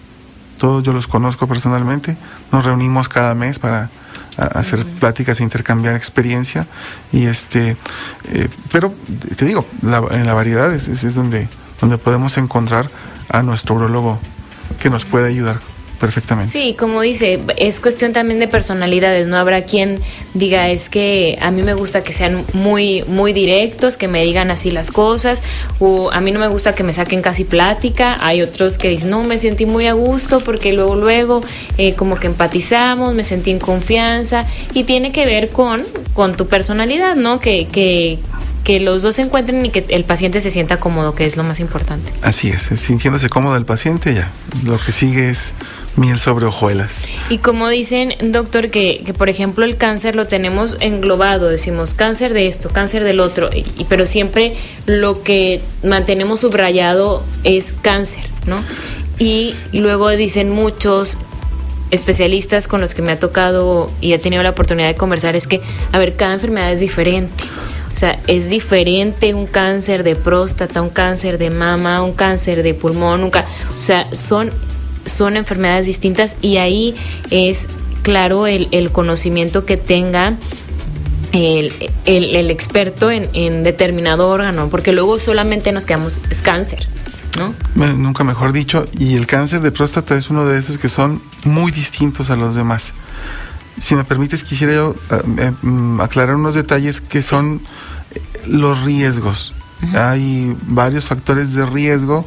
[0.59, 2.17] todos yo los conozco personalmente.
[2.53, 3.91] Nos reunimos cada mes para
[4.37, 6.67] hacer pláticas e intercambiar experiencia.
[7.13, 7.77] Y este,
[8.33, 8.95] eh, pero
[9.37, 11.49] te digo, en la variedad es, es, donde,
[11.81, 12.91] donde podemos encontrar
[13.29, 14.19] a nuestro urologo
[14.81, 15.61] que nos puede ayudar
[16.01, 16.53] perfectamente.
[16.53, 20.01] Sí, como dice, es cuestión también de personalidades, no habrá quien
[20.35, 24.51] diga es que a mí me gusta que sean muy muy directos, que me digan
[24.51, 25.43] así las cosas,
[25.79, 29.11] o a mí no me gusta que me saquen casi plática, hay otros que dicen,
[29.11, 31.43] no, me sentí muy a gusto porque luego luego
[31.79, 35.83] eh, como que empatizamos, me sentí en confianza y tiene que ver con,
[36.15, 37.39] con tu personalidad, ¿no?
[37.39, 38.19] Que, que,
[38.65, 41.43] que los dos se encuentren y que el paciente se sienta cómodo, que es lo
[41.45, 42.13] más importante.
[42.23, 44.31] Así es, sintiéndose cómodo el paciente ya.
[44.65, 45.55] Lo que sigue es
[45.97, 46.93] miel sobre hojuelas.
[47.29, 52.33] Y como dicen, doctor, que, que, por ejemplo el cáncer lo tenemos englobado, decimos cáncer
[52.33, 54.55] de esto, cáncer del otro, y, pero siempre
[54.87, 58.57] lo que mantenemos subrayado es cáncer, ¿no?
[59.19, 61.19] Y luego dicen muchos
[61.91, 65.47] especialistas con los que me ha tocado y he tenido la oportunidad de conversar es
[65.47, 65.61] que,
[65.93, 67.45] a ver, cada enfermedad es diferente.
[67.93, 72.73] O sea, es diferente un cáncer de próstata, un cáncer de mama, un cáncer de
[72.75, 74.51] pulmón, un o sea, son
[75.07, 76.95] son enfermedades distintas y ahí
[77.31, 77.67] es
[78.03, 80.37] claro el, el conocimiento que tenga
[81.33, 81.73] el,
[82.07, 86.89] el, experto en, en, determinado órgano, porque luego solamente nos quedamos, es cáncer,
[87.39, 87.55] ¿no?
[87.95, 91.71] Nunca mejor dicho, y el cáncer de próstata es uno de esos que son muy
[91.71, 92.95] distintos a los demás.
[93.81, 97.61] Si me permites, quisiera yo uh, um, aclarar unos detalles que son
[98.47, 99.53] los riesgos.
[99.83, 100.11] Uh -huh.
[100.11, 102.27] Hay varios factores de riesgo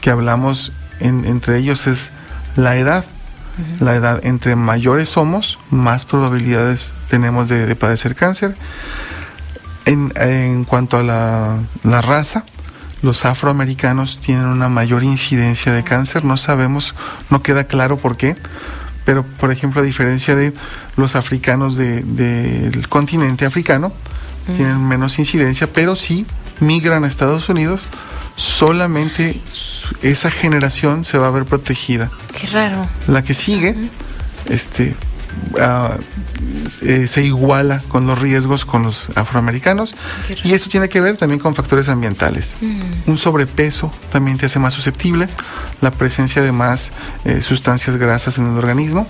[0.00, 2.10] que hablamos, en, entre ellos es
[2.56, 3.04] la edad.
[3.04, 3.80] Uh -huh.
[3.84, 8.56] La edad, entre mayores somos, más probabilidades tenemos de, de padecer cáncer.
[9.84, 12.44] En, en cuanto a la, la, raza,
[13.02, 16.24] los afroamericanos tienen una mayor incidencia de cáncer.
[16.24, 16.94] No sabemos,
[17.30, 18.36] no queda claro por qué,
[19.04, 20.52] pero por ejemplo, a diferencia de
[20.96, 23.92] los africanos del de, de continente africano,
[24.48, 24.56] -huh.
[24.56, 26.26] tienen menos incidencia, pero sí
[26.60, 27.88] migran a Estados Unidos
[28.36, 29.40] solamente
[30.02, 32.10] esa generación se va a ver protegida.
[32.38, 32.88] Qué raro.
[33.06, 33.76] La que sigue,
[34.48, 34.94] este,
[35.54, 36.00] uh,
[36.82, 39.94] eh, se iguala con los riesgos con los afroamericanos
[40.42, 42.56] y eso tiene que ver también con factores ambientales.
[42.60, 43.10] Mm.
[43.10, 45.28] Un sobrepeso también te hace más susceptible,
[45.80, 46.92] la presencia de más
[47.24, 49.06] eh, sustancias grasas en el organismo.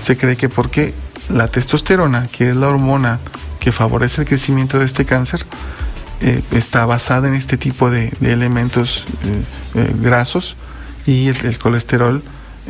[0.00, 0.94] Se cree que porque
[1.28, 3.20] la testosterona, que es la hormona
[3.60, 5.46] que favorece el crecimiento de este cáncer,
[6.20, 9.04] eh, está basada en este tipo de, de elementos
[9.74, 10.56] eh, grasos
[11.06, 12.22] y el, el colesterol.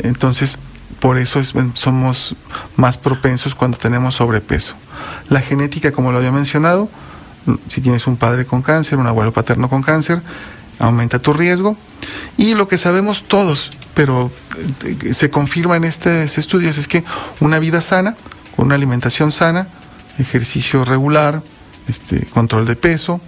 [0.02, 0.58] Entonces,
[1.00, 2.36] por eso es, somos
[2.76, 4.74] más propensos cuando tenemos sobrepeso.
[5.28, 6.88] La genética, como lo había mencionado,
[7.66, 10.22] si tienes un padre con cáncer, un abuelo paterno con cáncer,
[10.78, 11.76] aumenta tu riesgo.
[12.36, 14.30] Y lo que sabemos todos, pero
[15.12, 17.04] se confirma en estos estudios, es que
[17.40, 18.16] una vida sana,
[18.56, 19.68] una alimentación sana,
[20.18, 21.42] ejercicio regular,
[21.88, 23.20] este, control de peso,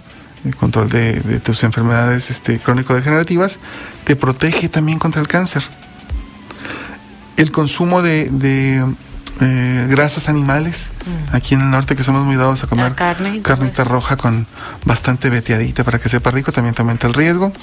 [0.45, 3.59] el control de, de tus enfermedades este, crónico-degenerativas,
[4.03, 5.63] te protege también contra el cáncer
[7.37, 8.83] el consumo de, de
[9.39, 11.35] eh, grasas animales, mm.
[11.35, 14.47] aquí en el norte que somos muy dados a comer carne, carnita roja con
[14.83, 17.53] bastante veteadita para que sepa rico, también te aumenta el riesgo.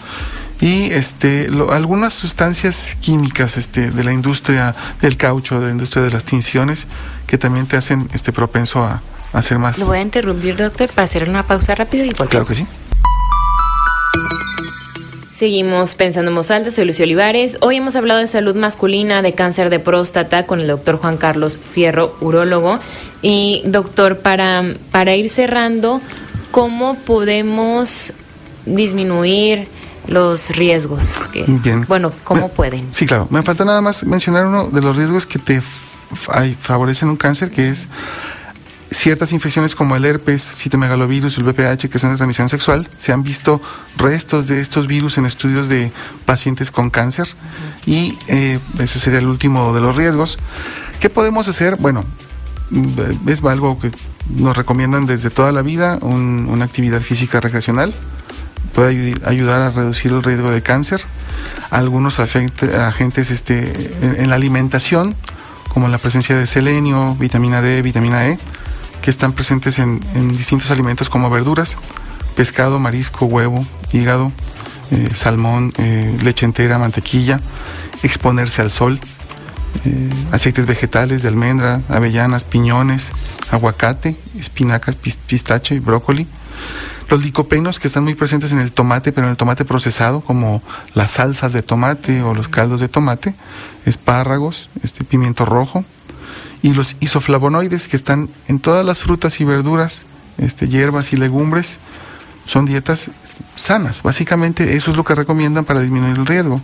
[0.61, 6.05] Y este, lo, algunas sustancias químicas este, de la industria del caucho, de la industria
[6.05, 6.87] de las tinciones,
[7.27, 9.03] que también te hacen este, propenso a,
[9.33, 9.79] a hacer más.
[9.79, 12.31] Lo voy a interrumpir, doctor, para hacer una pausa rápido y volvemos.
[12.31, 12.65] Claro que sí.
[15.35, 17.59] Seguimos pensando en voz alta, soy Lucio Olivares.
[17.61, 21.59] Hoy hemos hablado de salud masculina, de cáncer de próstata con el doctor Juan Carlos
[21.73, 22.79] Fierro, urólogo.
[23.21, 24.63] Y doctor, para,
[24.93, 26.01] para ir cerrando,
[26.53, 28.13] ¿cómo podemos
[28.65, 29.67] disminuir
[30.07, 31.17] los riesgos?
[31.33, 31.85] Bien.
[31.89, 32.95] Bueno, ¿cómo pueden?
[32.95, 33.27] Sí, claro.
[33.29, 35.61] Me falta nada más mencionar uno de los riesgos que te
[36.61, 37.89] favorecen un cáncer, que es
[38.91, 43.23] ciertas infecciones como el herpes, citomegalovirus, el VPH, que son de transmisión sexual, se han
[43.23, 43.61] visto
[43.97, 45.93] restos de estos virus en estudios de
[46.27, 47.89] pacientes con cáncer uh -huh.
[47.89, 50.39] y eh, ese sería el último de los riesgos.
[51.01, 51.77] ¿Qué podemos hacer?
[51.77, 52.05] Bueno,
[53.27, 53.91] es algo que
[54.31, 57.93] nos recomiendan desde toda la vida, un, una actividad física recreacional,
[58.75, 61.03] puede ayudar a reducir el riesgo de cáncer,
[61.71, 63.73] algunos agentes este,
[64.03, 65.15] en, en la alimentación,
[65.69, 68.39] como la presencia de selenio, vitamina D, vitamina E,
[69.05, 71.77] que están presentes en, distintos alimentos como verduras,
[72.37, 74.33] pescado, marisco, huevo, hígado,
[74.91, 77.39] eh, salmón, eh, leche entera, mantequilla,
[78.03, 78.99] exponerse al sol,
[79.85, 83.13] eh, aceites vegetales de almendra, avellanas, piñones,
[83.51, 86.27] aguacate, espinacas, pistache y brócoli.
[87.11, 90.63] Los licopenos que están muy presentes en el tomate, pero en el tomate procesado, como
[90.95, 93.35] las salsas de tomate o los caldos de tomate,
[93.85, 95.85] espárragos, este pimiento rojo,
[96.65, 100.07] y los isoflavonoides que están en todas las frutas y verduras,
[100.39, 101.79] este, hierbas y legumbres,
[102.47, 103.11] son dietas
[103.55, 104.03] sanas.
[104.03, 106.63] Básicamente eso es lo que recomiendan para disminuir el riesgo.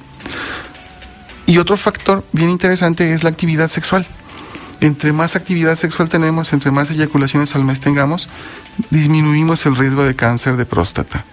[1.44, 4.06] Y otro factor bien interesante es la actividad sexual.
[4.80, 8.30] Entre más actividad sexual tenemos, entre más eyaculaciones al mes tengamos,
[8.88, 11.26] disminuimos el riesgo de cáncer de próstata.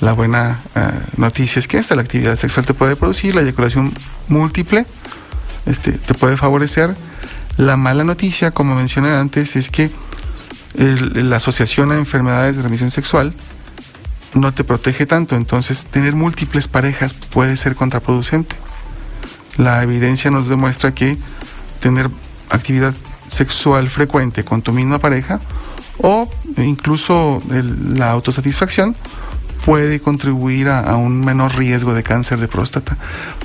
[0.00, 3.94] La buena eh, noticia es que esta la actividad sexual te puede producir, la eyaculación
[4.26, 4.84] múltiple
[5.64, 6.96] este, te puede favorecer.
[7.56, 9.90] La mala noticia, como mencioné antes, es que
[10.74, 13.32] la asociación a enfermedades de remisión sexual
[14.34, 18.56] no te protege tanto, entonces tener múltiples parejas puede ser contraproducente.
[19.56, 21.16] La evidencia nos demuestra que
[21.78, 22.10] tener
[22.50, 22.94] actividad
[23.28, 25.40] sexual frecuente con tu misma pareja
[25.98, 28.96] o incluso la autosatisfacción
[29.64, 32.96] puede contribuir a, un menor riesgo de cáncer de próstata.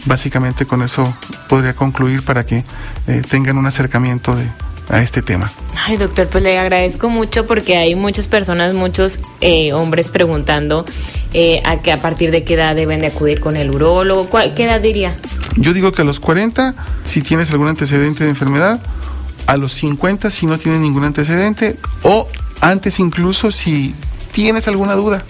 [0.06, 1.14] Básicamente con eso
[1.48, 2.64] podría concluir para que
[3.08, 4.46] eh, tengan un acercamiento de,
[4.90, 5.52] a este tema.
[5.86, 10.86] Ay, doctor, pues le agradezco mucho porque hay muchas personas, muchos eh, hombres preguntando
[11.34, 14.30] eh, a, que a partir de qué edad deben de acudir con el urólogo.
[14.56, 15.16] ¿Qué edad diría?
[15.56, 18.80] Yo digo que a los 40, si tienes algún antecedente de enfermedad,
[19.46, 22.28] a los 50 si no tienes ningún antecedente, o
[22.62, 23.96] antes incluso si
[24.32, 25.24] tienes alguna duda.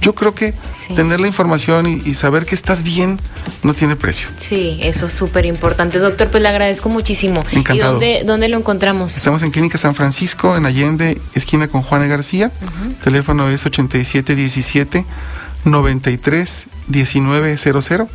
[0.00, 0.54] Yo creo que
[0.94, 3.18] tener la información y, saber que estás bien
[3.62, 4.28] no tiene precio.
[4.38, 5.98] Sí, eso es súper importante.
[5.98, 7.44] Doctor, pues le agradezco muchísimo.
[7.50, 8.02] Encantado.
[8.02, 9.16] ¿Y dónde, lo encontramos?
[9.16, 12.52] Estamos en Clínica San Francisco, en Allende, esquina con Juana García.
[13.02, 15.04] Teléfono es 8717
[15.64, 18.08] 93 1900.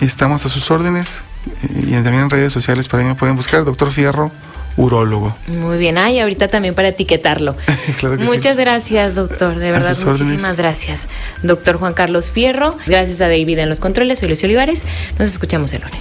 [0.00, 1.20] Estamos a sus órdenes
[1.62, 4.30] eh, y también en redes sociales para mí me pueden buscar, doctor Fierro,
[4.76, 5.36] urólogo.
[5.46, 7.56] Muy bien, ay, ahorita también para etiquetarlo.
[8.18, 11.08] Muchas gracias, doctor, de verdad, muchísimas gracias.
[11.42, 14.84] Doctor Juan Carlos Fierro, gracias a David en los controles, soy Lucio Olivares,
[15.18, 15.98] nos escuchamos el lunes.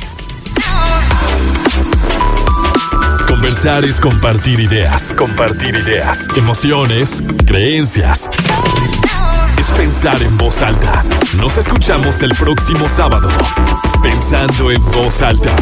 [3.28, 8.30] Conversar es compartir ideas, compartir ideas, emociones, creencias
[9.72, 11.04] pensar en voz alta.
[11.38, 13.30] Nos escuchamos el próximo sábado.
[14.02, 15.56] Pensando en voz alta.